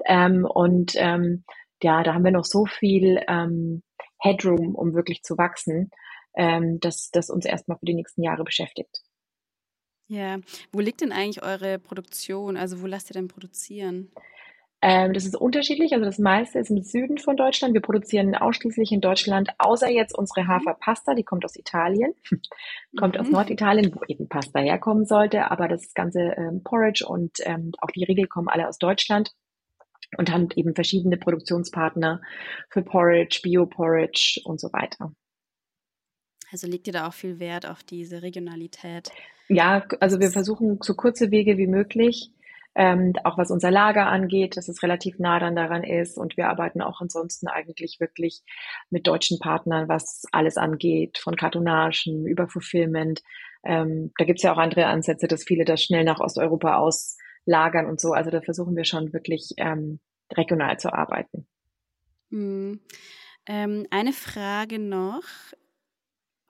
[0.06, 1.44] Ähm, und ähm,
[1.84, 3.82] ja, da haben wir noch so viel ähm,
[4.22, 5.92] Headroom, um wirklich zu wachsen,
[6.36, 9.02] ähm, dass das uns erstmal für die nächsten Jahre beschäftigt.
[10.08, 10.40] Ja,
[10.72, 12.58] wo liegt denn eigentlich eure Produktion?
[12.58, 14.12] Also wo lasst ihr denn produzieren?
[14.82, 15.94] Ähm, das ist unterschiedlich.
[15.94, 17.74] Also das meiste ist im Süden von Deutschland.
[17.74, 20.48] Wir produzieren ausschließlich in Deutschland, außer jetzt unsere mhm.
[20.48, 22.14] Haferpasta, die kommt aus Italien,
[22.98, 23.22] kommt mhm.
[23.22, 25.52] aus Norditalien, wo eben Pasta herkommen sollte.
[25.52, 29.32] Aber das ganze ähm, Porridge und ähm, auch die Riegel kommen alle aus Deutschland
[30.17, 32.21] und haben eben verschiedene Produktionspartner
[32.69, 35.13] für Porridge, Bio-Porridge und so weiter.
[36.52, 39.10] Also legt ihr da auch viel Wert auf diese Regionalität?
[39.47, 42.32] Ja, also wir versuchen so kurze Wege wie möglich,
[42.76, 46.17] ähm, auch was unser Lager angeht, dass es relativ nah dann daran ist.
[46.17, 48.43] Und wir arbeiten auch ansonsten eigentlich wirklich
[48.89, 53.21] mit deutschen Partnern, was alles angeht, von Kartonagen über Fulfillment.
[53.63, 57.86] Ähm, da gibt's ja auch andere Ansätze, dass viele das schnell nach Osteuropa aus lagern
[57.86, 58.14] und so.
[58.14, 60.00] Also da versuchen wir schon wirklich ähm,
[60.32, 61.48] regional zu arbeiten.
[62.30, 62.80] Hm.
[63.48, 65.24] Ähm, eine Frage noch.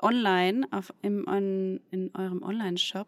[0.04, 3.08] Online, auf, im, on, in eurem Online-Shop,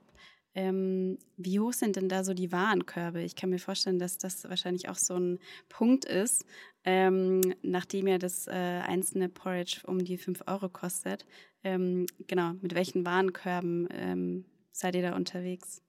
[0.56, 3.22] ähm, wie hoch sind denn da so die Warenkörbe?
[3.22, 6.46] Ich kann mir vorstellen, dass das wahrscheinlich auch so ein Punkt ist,
[6.84, 11.26] ähm, nachdem ja das äh, einzelne Porridge um die 5 Euro kostet.
[11.64, 15.82] Ähm, genau, mit welchen Warenkörben ähm, seid ihr da unterwegs?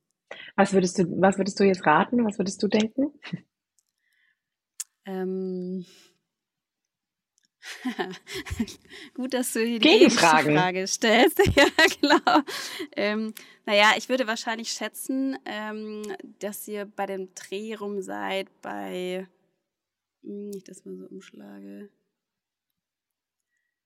[0.57, 2.25] Was würdest du, was würdest du jetzt raten?
[2.25, 3.13] Was würdest du denken?
[5.07, 5.85] Ähm.
[9.15, 10.57] Gut, dass du hier die Gegenfragen.
[10.57, 11.39] Frage stellst.
[11.57, 11.67] ja,
[12.01, 12.41] genau.
[12.97, 13.35] Ähm,
[13.65, 16.03] naja, ich würde wahrscheinlich schätzen, ähm,
[16.41, 19.27] dass ihr bei dem Dreh rum seid bei,
[20.23, 21.89] hm, ich das mal so umschlage,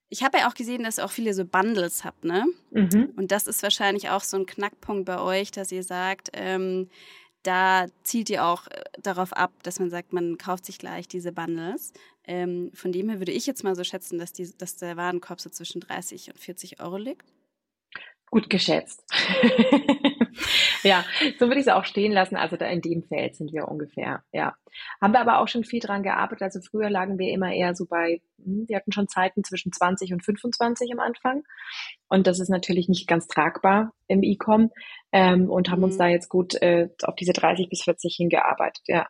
[0.09, 2.45] ich habe ja auch gesehen, dass ihr auch viele so Bundles habt, ne?
[2.71, 3.13] Mhm.
[3.15, 6.89] Und das ist wahrscheinlich auch so ein Knackpunkt bei euch, dass ihr sagt, ähm,
[7.43, 11.31] da zielt ihr auch äh, darauf ab, dass man sagt, man kauft sich gleich diese
[11.31, 11.93] Bundles.
[12.25, 15.39] Ähm, von dem her würde ich jetzt mal so schätzen, dass, die, dass der Warenkorb
[15.39, 17.25] so zwischen 30 und 40 Euro liegt.
[18.29, 19.03] Gut geschätzt.
[20.83, 21.03] ja,
[21.39, 22.35] so würde ich es auch stehen lassen.
[22.35, 24.55] Also da in dem Feld sind wir ungefähr, ja.
[25.01, 26.43] Haben wir aber auch schon viel dran gearbeitet.
[26.43, 30.23] Also früher lagen wir immer eher so bei, wir hatten schon Zeiten zwischen 20 und
[30.23, 31.43] 25 am Anfang.
[32.07, 34.71] Und das ist natürlich nicht ganz tragbar im E-Com
[35.11, 35.85] ähm, und haben mhm.
[35.85, 39.07] uns da jetzt gut äh, auf diese 30 bis 40 hingearbeitet, ja.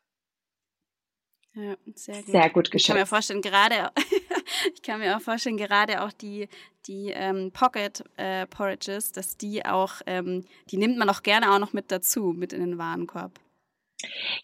[1.56, 2.32] Ja, sehr gut.
[2.32, 2.82] Sehr gut geschätzt.
[2.82, 3.92] Ich kann mir vorstellen, gerade,
[4.74, 6.48] ich kann mir auch vorstellen, gerade auch die,
[6.88, 11.60] die ähm, Pocket äh, Porridges, dass die auch, ähm, die nimmt man auch gerne auch
[11.60, 13.40] noch mit dazu, mit in den Warenkorb.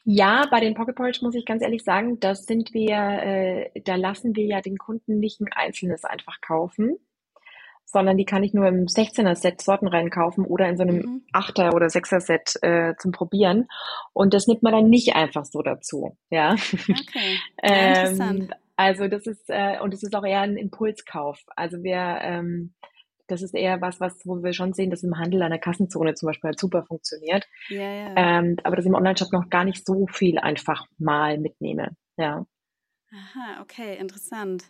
[0.03, 3.95] Ja, bei den Pocket Porridge muss ich ganz ehrlich sagen, das sind wir, äh, da
[3.95, 6.97] lassen wir ja den Kunden nicht ein einzelnes einfach kaufen,
[7.85, 11.23] sondern die kann ich nur im 16er-Set Sorten reinkaufen oder in so einem mhm.
[11.33, 13.67] 8er oder 6er-Set äh, zum Probieren.
[14.13, 16.17] Und das nimmt man dann nicht einfach so dazu.
[16.29, 16.53] Ja.
[16.53, 17.39] Okay.
[17.63, 21.39] ähm, also das ist, äh, und es ist auch eher ein Impulskauf.
[21.55, 22.73] Also wir, ähm,
[23.27, 26.13] das ist eher was, was, wo wir schon sehen, dass im Handel an der Kassenzone
[26.13, 27.47] zum Beispiel halt super funktioniert.
[27.69, 28.13] Ja, ja.
[28.15, 31.95] Ähm, aber dass ich im Online-Shop noch gar nicht so viel einfach mal mitnehme.
[32.17, 32.45] Ja.
[33.11, 34.65] Aha, okay, interessant.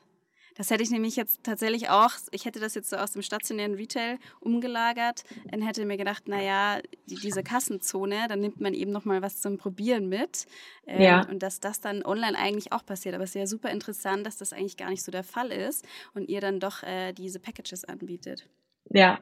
[0.55, 3.75] Das hätte ich nämlich jetzt tatsächlich auch, ich hätte das jetzt so aus dem stationären
[3.75, 9.21] Retail umgelagert und hätte mir gedacht, naja, die, diese Kassenzone, dann nimmt man eben nochmal
[9.21, 10.45] was zum Probieren mit.
[10.87, 11.27] Ähm, ja.
[11.27, 13.15] Und dass das dann online eigentlich auch passiert.
[13.15, 15.85] Aber es ist ja super interessant, dass das eigentlich gar nicht so der Fall ist
[16.13, 18.47] und ihr dann doch äh, diese Packages anbietet.
[18.89, 19.19] Ja,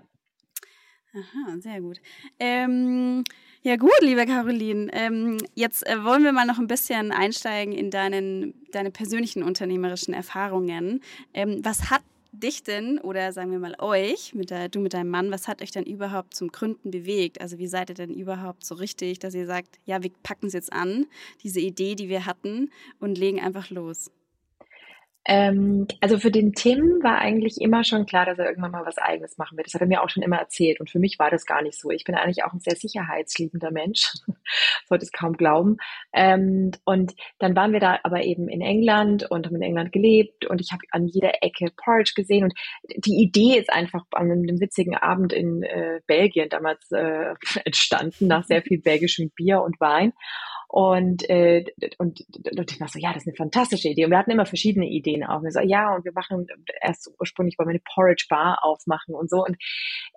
[1.15, 1.99] Aha, sehr gut.
[2.39, 3.23] Ähm,
[3.61, 7.91] ja gut, liebe Caroline, ähm, jetzt äh, wollen wir mal noch ein bisschen einsteigen in
[7.91, 11.01] deinen, deine persönlichen unternehmerischen Erfahrungen.
[11.35, 15.11] Ähm, was hat dich denn oder sagen wir mal euch, mit der, du mit deinem
[15.11, 17.41] Mann, was hat euch denn überhaupt zum Gründen bewegt?
[17.41, 20.53] Also wie seid ihr denn überhaupt so richtig, dass ihr sagt, ja, wir packen es
[20.53, 21.05] jetzt an,
[21.43, 24.09] diese Idee, die wir hatten und legen einfach los?
[25.25, 28.97] Ähm, also für den Tim war eigentlich immer schon klar, dass er irgendwann mal was
[28.97, 29.67] Eigenes machen wird.
[29.67, 30.79] Das hat er mir auch schon immer erzählt.
[30.81, 31.91] Und für mich war das gar nicht so.
[31.91, 34.11] Ich bin eigentlich auch ein sehr sicherheitsliebender Mensch.
[34.89, 35.77] Sollte es kaum glauben.
[36.13, 40.45] Ähm, und dann waren wir da aber eben in England und haben in England gelebt.
[40.45, 42.43] Und ich habe an jeder Ecke Porridge gesehen.
[42.43, 42.53] Und
[42.97, 47.33] die Idee ist einfach an einem witzigen Abend in äh, Belgien damals äh,
[47.63, 50.11] entstanden, nach sehr viel belgischem Bier und Wein.
[50.73, 51.65] Und, äh,
[51.99, 52.25] und,
[52.57, 54.05] und ich war so, ja, das ist eine fantastische Idee.
[54.05, 55.37] Und wir hatten immer verschiedene Ideen auch.
[55.37, 56.47] Und wir so, ja, und wir machen
[56.81, 59.43] erst ursprünglich wollen wir eine Porridge Bar aufmachen und so.
[59.45, 59.55] Und,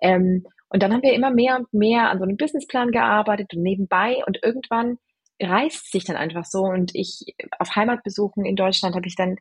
[0.01, 3.61] ähm, und dann haben wir immer mehr und mehr an so einem Businessplan gearbeitet und
[3.61, 4.23] nebenbei.
[4.25, 4.97] Und irgendwann
[5.39, 6.61] reißt sich dann einfach so.
[6.63, 9.37] Und ich auf Heimatbesuchen in Deutschland habe ich dann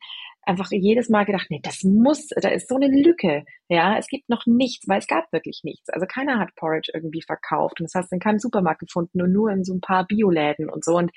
[0.47, 3.45] einfach jedes Mal gedacht, nee, das muss, da ist so eine Lücke.
[3.69, 5.89] Ja, es gibt noch nichts, weil es gab wirklich nichts.
[5.91, 9.33] Also keiner hat Porridge irgendwie verkauft und das hast du in keinem Supermarkt gefunden und
[9.33, 10.97] nur in so ein paar Bioläden und so.
[10.97, 11.11] Und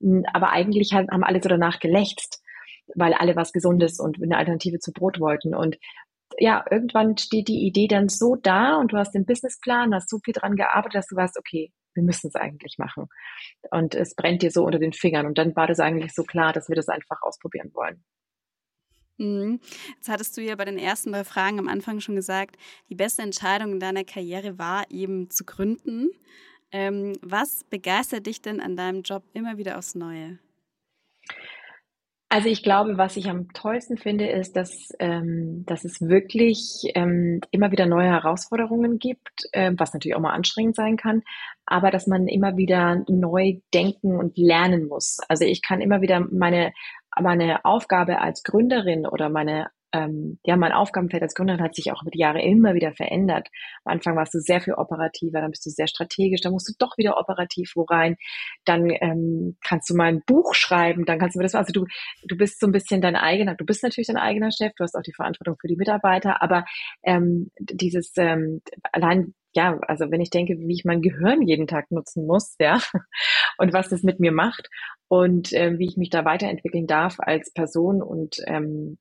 [0.00, 2.42] hm, aber eigentlich haben alle so danach gelächzt,
[2.94, 5.54] weil alle was Gesundes und eine Alternative zu Brot wollten.
[5.54, 5.78] Und
[6.38, 10.18] ja, irgendwann steht die Idee dann so da und du hast den Businessplan, hast so
[10.24, 13.06] viel dran gearbeitet, dass du weißt, okay, wir müssen es eigentlich machen.
[13.70, 15.26] Und es brennt dir so unter den Fingern.
[15.26, 18.02] Und dann war das eigentlich so klar, dass wir das einfach ausprobieren wollen.
[19.18, 19.60] Mhm.
[19.94, 22.56] Jetzt hattest du ja bei den ersten drei Fragen am Anfang schon gesagt,
[22.88, 26.10] die beste Entscheidung in deiner Karriere war eben zu gründen.
[26.72, 30.38] Ähm, was begeistert dich denn an deinem Job immer wieder aufs Neue?
[32.30, 37.42] Also ich glaube, was ich am tollsten finde, ist, dass, ähm, dass es wirklich ähm,
[37.50, 41.20] immer wieder neue Herausforderungen gibt, äh, was natürlich auch mal anstrengend sein kann,
[41.66, 45.18] aber dass man immer wieder neu denken und lernen muss.
[45.28, 46.72] Also ich kann immer wieder meine
[47.20, 52.02] meine Aufgabe als Gründerin oder meine ähm, ja, mein Aufgabenfeld als Gründerin hat sich auch
[52.02, 53.48] über die Jahre immer wieder verändert.
[53.84, 56.72] Am Anfang warst du sehr viel operativer, dann bist du sehr strategisch, dann musst du
[56.78, 58.16] doch wieder operativ wo rein.
[58.64, 61.86] Dann ähm, kannst du mal ein Buch schreiben, dann kannst du das, also du,
[62.26, 64.96] du bist so ein bisschen dein eigener, du bist natürlich dein eigener Chef, du hast
[64.96, 66.64] auch die Verantwortung für die Mitarbeiter, aber
[67.02, 71.90] ähm, dieses ähm, allein ja, also wenn ich denke, wie ich mein Gehirn jeden Tag
[71.90, 72.80] nutzen muss, ja,
[73.58, 74.68] und was das mit mir macht
[75.08, 78.98] und äh, wie ich mich da weiterentwickeln darf als Person und ähm,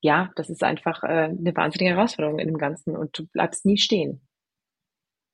[0.00, 3.78] ja, das ist einfach äh, eine wahnsinnige Herausforderung in dem Ganzen und du bleibst nie
[3.78, 4.20] stehen.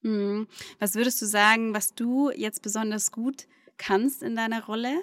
[0.02, 0.48] Mhm.
[0.78, 3.46] Was würdest du sagen, was du jetzt besonders gut
[3.76, 5.02] kannst in deiner Rolle?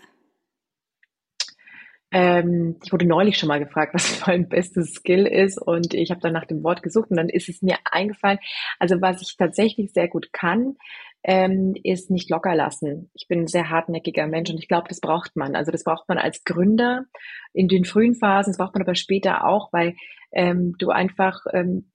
[2.11, 6.21] Ähm, ich wurde neulich schon mal gefragt, was mein bestes Skill ist und ich habe
[6.21, 8.39] dann nach dem Wort gesucht und dann ist es mir eingefallen.
[8.79, 10.75] Also was ich tatsächlich sehr gut kann,
[11.23, 13.11] ähm, ist nicht locker lassen.
[13.13, 15.55] Ich bin ein sehr hartnäckiger Mensch und ich glaube, das braucht man.
[15.55, 17.05] Also das braucht man als Gründer
[17.53, 19.95] in den frühen Phasen, das braucht man aber später auch, weil
[20.31, 21.89] ähm, du einfach, ähm,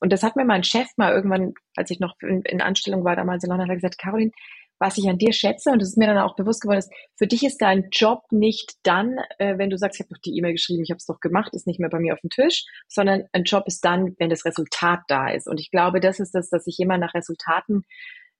[0.00, 3.16] und das hat mir mein Chef mal irgendwann, als ich noch in, in Anstellung war,
[3.16, 4.32] damals in London, hat er gesagt, Caroline,
[4.80, 7.26] was ich an dir schätze, und das ist mir dann auch bewusst geworden, ist, für
[7.26, 10.52] dich ist dein Job nicht dann, äh, wenn du sagst, ich habe doch die E-Mail
[10.52, 13.24] geschrieben, ich habe es doch gemacht, ist nicht mehr bei mir auf dem Tisch, sondern
[13.32, 15.46] ein Job ist dann, wenn das Resultat da ist.
[15.46, 17.82] Und ich glaube, das ist das, dass ich immer nach Resultaten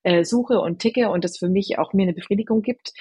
[0.02, 2.92] äh, suche und ticke und das für mich auch mir eine Befriedigung gibt.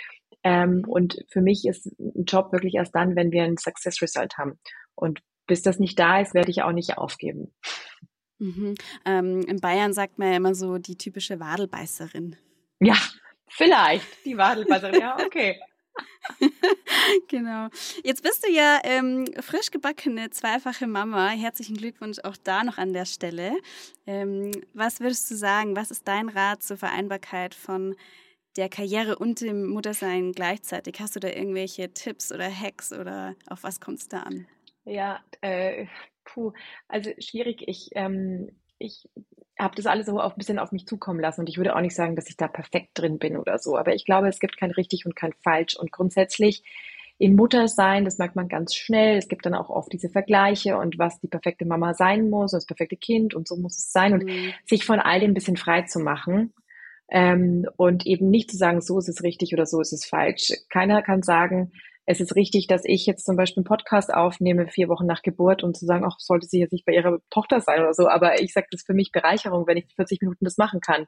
[0.43, 4.37] Ähm, und für mich ist ein Job wirklich erst dann, wenn wir ein Success Result
[4.37, 4.59] haben.
[4.95, 7.53] Und bis das nicht da ist, werde ich auch nicht aufgeben.
[8.39, 8.75] Mhm.
[9.05, 12.35] Ähm, in Bayern sagt man ja immer so die typische Wadelbeißerin.
[12.79, 12.95] Ja,
[13.49, 14.99] Vielleicht, die Wadelbasserin.
[14.99, 15.59] Ja, okay.
[17.27, 17.67] genau.
[18.03, 21.29] Jetzt bist du ja ähm, frisch gebackene zweifache Mama.
[21.29, 23.57] Herzlichen Glückwunsch auch da noch an der Stelle.
[24.05, 25.75] Ähm, was würdest du sagen?
[25.75, 27.95] Was ist dein Rat zur Vereinbarkeit von
[28.57, 30.99] der Karriere und dem Muttersein gleichzeitig?
[30.99, 34.47] Hast du da irgendwelche Tipps oder Hacks oder auf was kommt es da an?
[34.85, 35.85] Ja, äh,
[36.25, 36.53] puh,
[36.87, 37.63] also schwierig.
[37.67, 39.07] Ich, ähm, ich
[39.57, 41.95] habe das alles so ein bisschen auf mich zukommen lassen und ich würde auch nicht
[41.95, 44.71] sagen, dass ich da perfekt drin bin oder so, aber ich glaube, es gibt kein
[44.71, 46.63] richtig und kein falsch und grundsätzlich
[47.21, 49.17] im Muttersein, das merkt man ganz schnell.
[49.17, 52.65] Es gibt dann auch oft diese Vergleiche und was die perfekte Mama sein muss, das
[52.65, 54.53] perfekte Kind und so muss es sein und mhm.
[54.65, 56.53] sich von all dem ein bisschen frei zu machen
[57.09, 60.53] ähm, und eben nicht zu sagen, so ist es richtig oder so ist es falsch.
[60.69, 61.73] Keiner kann sagen,
[62.09, 65.63] es ist richtig, dass ich jetzt zum Beispiel einen Podcast aufnehme, vier Wochen nach Geburt
[65.63, 68.41] und zu sagen, ach, sollte sie jetzt nicht bei ihrer Tochter sein oder so, aber
[68.41, 71.05] ich sage, das ist für mich Bereicherung, wenn ich 40 Minuten das machen kann.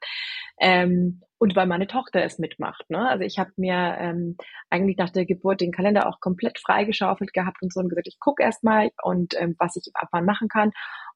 [0.60, 2.88] Ähm, und weil meine Tochter es mitmacht.
[2.91, 3.10] Ne?
[3.10, 4.38] Also ich habe mir ähm,
[4.70, 8.20] eigentlich nach der Geburt den Kalender auch komplett freigeschaufelt gehabt und so und gesagt, ich
[8.20, 10.70] gucke erst mal und ähm, was ich ab wann machen kann.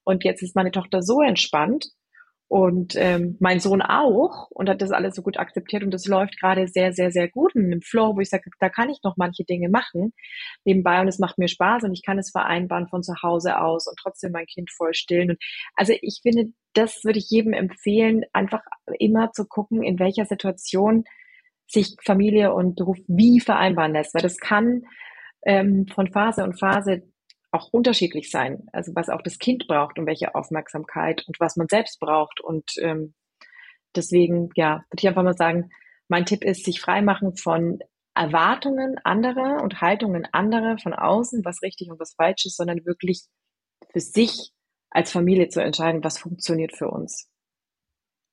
[0.03, 1.85] Und jetzt ist meine Tochter so entspannt
[2.47, 6.39] Und ähm, mein Sohn auch und hat das alles so gut akzeptiert und das läuft
[6.39, 9.17] gerade sehr, sehr, sehr gut in einem Flow, wo ich sage, da kann ich noch
[9.17, 10.13] manche Dinge machen
[10.63, 13.87] nebenbei und es macht mir Spaß und ich kann es vereinbaren von zu Hause aus
[13.87, 15.31] und trotzdem mein Kind voll stillen.
[15.31, 15.39] Und
[15.75, 18.61] also ich finde, das würde ich jedem empfehlen, einfach
[18.99, 21.03] immer zu gucken, in welcher Situation
[21.67, 24.83] sich Familie und Beruf wie vereinbaren lässt, weil das kann
[25.45, 27.03] ähm, von Phase und Phase
[27.55, 28.67] auch unterschiedlich sein.
[28.71, 32.41] Also was auch das Kind braucht und welche Aufmerksamkeit und was man selbst braucht.
[32.41, 33.13] Und ähm,
[33.95, 35.69] deswegen, ja, würde ich einfach mal sagen,
[36.07, 37.79] mein Tipp ist, sich freimachen von
[38.13, 43.23] Erwartungen anderer und Haltungen anderer von außen, was richtig und was falsch ist, sondern wirklich
[43.91, 44.51] für sich
[44.89, 47.29] als Familie zu entscheiden, was funktioniert für uns.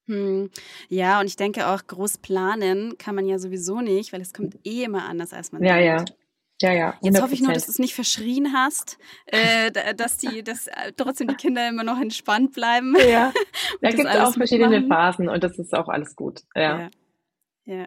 [0.07, 0.51] Hm.
[0.89, 4.59] Ja, und ich denke auch, groß planen kann man ja sowieso nicht, weil es kommt
[4.65, 6.11] eh immer anders, als man ja, denkt.
[6.11, 6.17] Ja,
[6.63, 6.91] ja, ja.
[7.03, 7.05] 100%.
[7.05, 10.93] Jetzt hoffe ich nur, dass du es nicht verschrien hast, äh, dass die, dass äh,
[10.97, 12.95] trotzdem die Kinder immer noch entspannt bleiben.
[13.09, 13.33] Ja,
[13.81, 14.89] da gibt es auch verschiedene mitmachen.
[14.89, 16.43] Phasen und das ist auch alles gut.
[16.55, 16.81] Ja.
[16.81, 16.91] ja.
[17.67, 17.87] ja.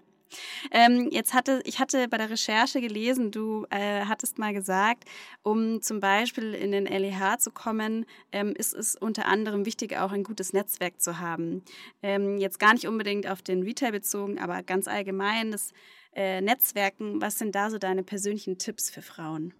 [0.72, 5.06] Ähm, jetzt hatte ich hatte bei der Recherche gelesen, du äh, hattest mal gesagt,
[5.44, 10.12] um zum Beispiel in den LEH zu kommen, ähm, ist es unter anderem wichtig, auch
[10.12, 11.64] ein gutes Netzwerk zu haben.
[12.02, 15.72] Ähm, jetzt gar nicht unbedingt auf den Retail bezogen, aber ganz allgemein das
[16.16, 17.22] äh, Netzwerken.
[17.22, 19.54] Was sind da so deine persönlichen Tipps für Frauen?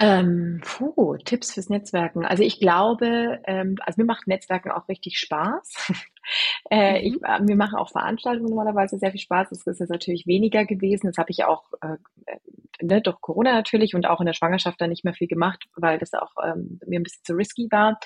[0.00, 2.24] Ähm, puh, Tipps fürs Netzwerken.
[2.24, 5.74] Also ich glaube, ähm, also mir macht Netzwerken auch richtig Spaß.
[6.70, 7.06] äh, mhm.
[7.06, 9.48] ich, äh, mir machen auch Veranstaltungen normalerweise sehr viel Spaß.
[9.50, 11.08] Das ist jetzt natürlich weniger gewesen.
[11.08, 11.96] Das habe ich auch äh,
[12.80, 15.98] ne, durch Corona natürlich und auch in der Schwangerschaft dann nicht mehr viel gemacht, weil
[15.98, 17.98] das auch ähm, mir ein bisschen zu risky war.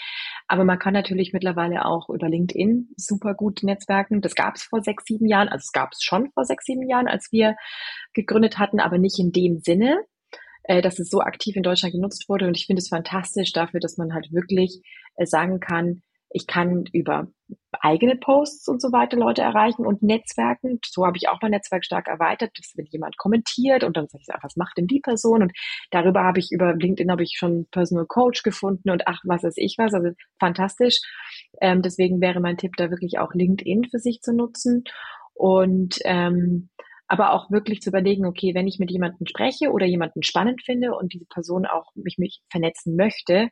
[0.48, 4.22] Aber man kann natürlich mittlerweile auch über LinkedIn super gut netzwerken.
[4.22, 5.48] Das gab es vor sechs, sieben Jahren.
[5.48, 7.54] Also es gab es schon vor sechs, sieben Jahren, als wir
[8.14, 10.06] gegründet hatten, aber nicht in dem Sinne
[10.64, 12.46] äh, dass es so aktiv in Deutschland genutzt wurde.
[12.46, 14.80] Und ich finde es fantastisch dafür, dass man halt wirklich
[15.16, 16.02] äh, sagen kann,
[16.34, 17.28] ich kann über
[17.80, 20.78] eigene Posts und so weiter Leute erreichen und Netzwerken.
[20.84, 24.22] So habe ich auch mein Netzwerk stark erweitert, dass wenn jemand kommentiert und dann sage
[24.26, 25.42] ich, ach, was macht denn die Person?
[25.42, 25.52] Und
[25.90, 29.54] darüber habe ich über LinkedIn habe ich schon Personal Coach gefunden und ach, was weiß
[29.56, 29.94] ich was.
[29.94, 31.00] Also fantastisch.
[31.60, 34.84] Ähm, deswegen wäre mein Tipp da wirklich auch LinkedIn für sich zu nutzen.
[35.34, 36.70] Und ähm,
[37.12, 40.94] aber auch wirklich zu überlegen, okay, wenn ich mit jemandem spreche oder jemanden spannend finde
[40.94, 43.50] und diese Person auch mich, mich vernetzen möchte,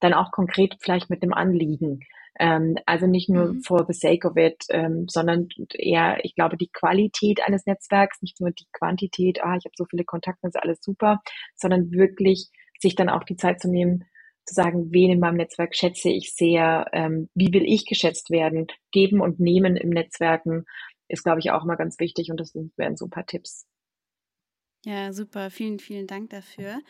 [0.00, 2.00] dann auch konkret vielleicht mit einem Anliegen.
[2.40, 3.60] Ähm, also nicht nur mhm.
[3.62, 8.40] for the sake of it, ähm, sondern eher, ich glaube, die Qualität eines Netzwerks, nicht
[8.40, 11.20] nur die Quantität, ah, ich habe so viele Kontakte, das ist alles super,
[11.54, 12.48] sondern wirklich
[12.80, 14.04] sich dann auch die Zeit zu nehmen,
[14.46, 18.66] zu sagen, wen in meinem Netzwerk schätze ich sehr, ähm, wie will ich geschätzt werden,
[18.90, 20.64] geben und nehmen im Netzwerken
[21.08, 23.66] ist, glaube ich, auch mal ganz wichtig und das wären so ein paar Tipps.
[24.84, 25.50] Ja, super.
[25.50, 26.80] Vielen, vielen Dank dafür.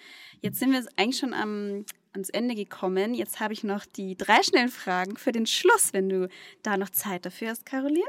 [0.42, 3.14] Jetzt sind wir eigentlich schon am, ans Ende gekommen.
[3.14, 6.28] Jetzt habe ich noch die drei schnellen Fragen für den Schluss, wenn du
[6.62, 8.04] da noch Zeit dafür hast, Caroline.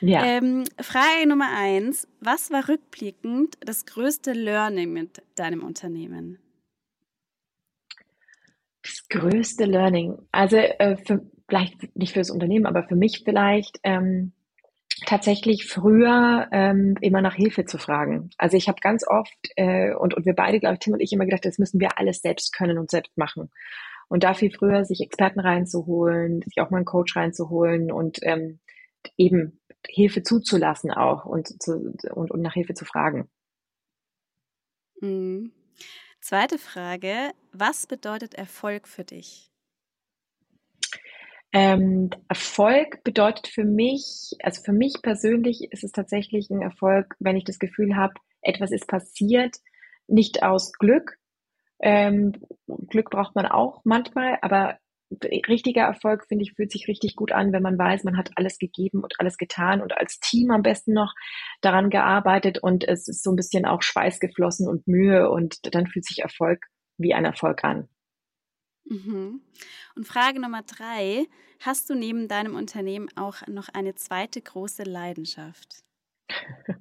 [0.00, 0.24] Ja.
[0.24, 2.06] Ähm, Frage Nummer eins.
[2.20, 6.38] Was war rückblickend das größte Learning mit deinem Unternehmen?
[8.82, 10.18] Das größte Learning.
[10.32, 14.32] Also äh, für, vielleicht nicht für das Unternehmen, aber für mich vielleicht ähm,
[15.06, 18.30] tatsächlich früher ähm, immer nach Hilfe zu fragen.
[18.38, 21.12] Also ich habe ganz oft äh, und, und wir beide, glaube ich, Tim und ich
[21.12, 23.50] immer gedacht, das müssen wir alles selbst können und selbst machen.
[24.08, 28.58] Und da viel früher sich Experten reinzuholen, sich auch mal einen Coach reinzuholen und ähm,
[29.16, 33.28] eben Hilfe zuzulassen auch und, zu, und, und nach Hilfe zu fragen.
[35.00, 35.52] Mhm.
[36.20, 39.47] Zweite Frage, was bedeutet Erfolg für dich?
[41.52, 47.36] Ähm, Erfolg bedeutet für mich, also für mich persönlich ist es tatsächlich ein Erfolg, wenn
[47.36, 49.56] ich das Gefühl habe, etwas ist passiert,
[50.06, 51.16] nicht aus Glück.
[51.80, 52.32] Ähm,
[52.88, 54.78] Glück braucht man auch manchmal, aber
[55.48, 58.58] richtiger Erfolg, finde ich, fühlt sich richtig gut an, wenn man weiß, man hat alles
[58.58, 61.14] gegeben und alles getan und als Team am besten noch
[61.62, 65.86] daran gearbeitet und es ist so ein bisschen auch Schweiß geflossen und Mühe und dann
[65.86, 66.66] fühlt sich Erfolg
[66.98, 67.88] wie ein Erfolg an.
[68.88, 69.40] Mhm.
[69.96, 71.26] Und Frage Nummer drei:
[71.60, 75.82] Hast du neben deinem Unternehmen auch noch eine zweite große Leidenschaft?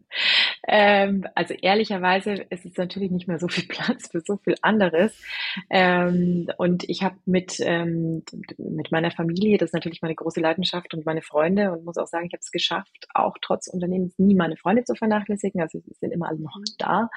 [0.67, 5.21] ähm, also ehrlicherweise ist es natürlich nicht mehr so viel Platz für so viel anderes.
[5.69, 8.23] Ähm, und ich habe mit, ähm,
[8.57, 12.07] mit meiner Familie, das ist natürlich meine große Leidenschaft und meine Freunde und muss auch
[12.07, 15.61] sagen, ich habe es geschafft, auch trotz Unternehmens nie meine Freunde zu vernachlässigen.
[15.61, 16.63] Also sie sind immer alle noch mhm.
[16.77, 17.09] da.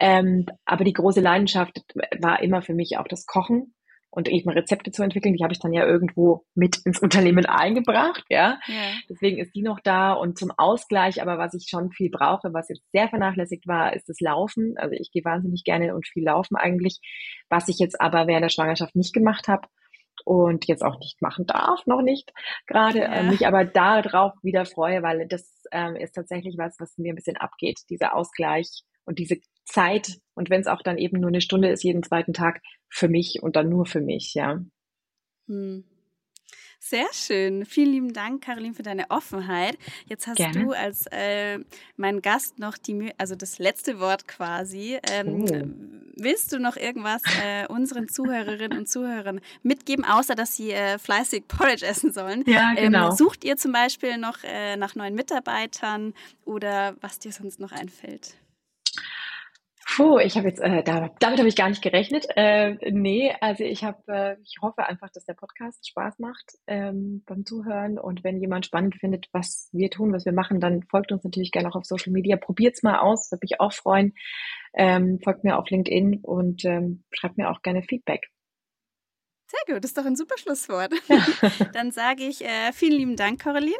[0.00, 1.82] Ähm, aber die große Leidenschaft
[2.20, 3.74] war immer für mich auch das Kochen
[4.10, 5.34] und eben Rezepte zu entwickeln.
[5.34, 8.58] Die habe ich dann ja irgendwo mit ins Unternehmen eingebracht, ja?
[8.66, 8.74] ja.
[9.08, 12.68] Deswegen ist die noch da und zum Ausgleich, aber was ich schon viel brauche, was
[12.68, 14.74] jetzt sehr vernachlässigt war, ist das Laufen.
[14.76, 17.00] Also ich gehe wahnsinnig gerne und viel laufen eigentlich,
[17.50, 19.68] was ich jetzt aber während der Schwangerschaft nicht gemacht habe.
[20.24, 22.32] und jetzt auch nicht machen darf, noch nicht
[22.66, 23.12] gerade, ja.
[23.12, 27.16] äh, mich aber darauf wieder freue, weil das ähm, ist tatsächlich was, was mir ein
[27.16, 31.40] bisschen abgeht, dieser Ausgleich und diese Zeit und wenn es auch dann eben nur eine
[31.40, 34.60] Stunde ist jeden zweiten Tag für mich und dann nur für mich, ja.
[35.48, 35.84] Hm.
[36.78, 37.64] Sehr schön.
[37.64, 39.76] Vielen lieben Dank, Caroline, für deine Offenheit.
[40.06, 40.62] Jetzt hast Gerne.
[40.62, 41.58] du als äh,
[41.96, 44.98] mein Gast noch die, also das letzte Wort quasi.
[45.10, 46.12] Ähm, oh.
[46.14, 51.48] Willst du noch irgendwas äh, unseren Zuhörerinnen und Zuhörern mitgeben, außer dass sie äh, fleißig
[51.48, 52.44] Porridge essen sollen?
[52.46, 53.10] Ja, ähm, genau.
[53.10, 57.72] Ähm, sucht ihr zum Beispiel noch äh, nach neuen Mitarbeitern oder was dir sonst noch
[57.72, 58.36] einfällt?
[59.96, 62.26] Puh, ich habe jetzt, äh, damit, damit habe ich gar nicht gerechnet.
[62.36, 67.22] Äh, nee, also ich habe, äh, ich hoffe einfach, dass der Podcast Spaß macht ähm,
[67.24, 67.98] beim Zuhören.
[67.98, 71.50] Und wenn jemand spannend findet, was wir tun, was wir machen, dann folgt uns natürlich
[71.50, 72.36] gerne auch auf Social Media.
[72.36, 74.12] Probiert's mal aus, würde mich auch freuen.
[74.74, 78.28] Ähm, folgt mir auf LinkedIn und ähm, schreibt mir auch gerne Feedback.
[79.46, 80.92] Sehr gut, das ist doch ein super Schlusswort.
[81.08, 81.24] Ja.
[81.72, 83.76] Dann sage ich äh, vielen lieben Dank, Caroline.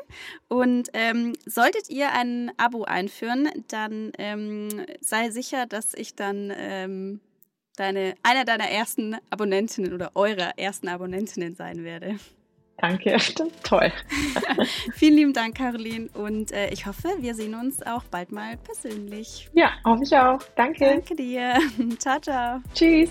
[0.48, 4.68] Und ähm, solltet ihr ein Abo einführen, dann ähm,
[5.00, 7.20] sei sicher, dass ich dann ähm,
[7.76, 12.18] deine, einer deiner ersten Abonnentinnen oder eurer ersten Abonnentinnen sein werde.
[12.78, 13.16] Danke,
[13.62, 13.92] toll.
[14.94, 16.08] Vielen lieben Dank, Caroline.
[16.14, 19.48] Und äh, ich hoffe, wir sehen uns auch bald mal persönlich.
[19.54, 20.38] Ja, hoffe ich auch.
[20.54, 20.84] Danke.
[20.84, 21.58] Danke dir.
[21.98, 22.60] ciao, ciao.
[22.74, 23.10] Tschüss.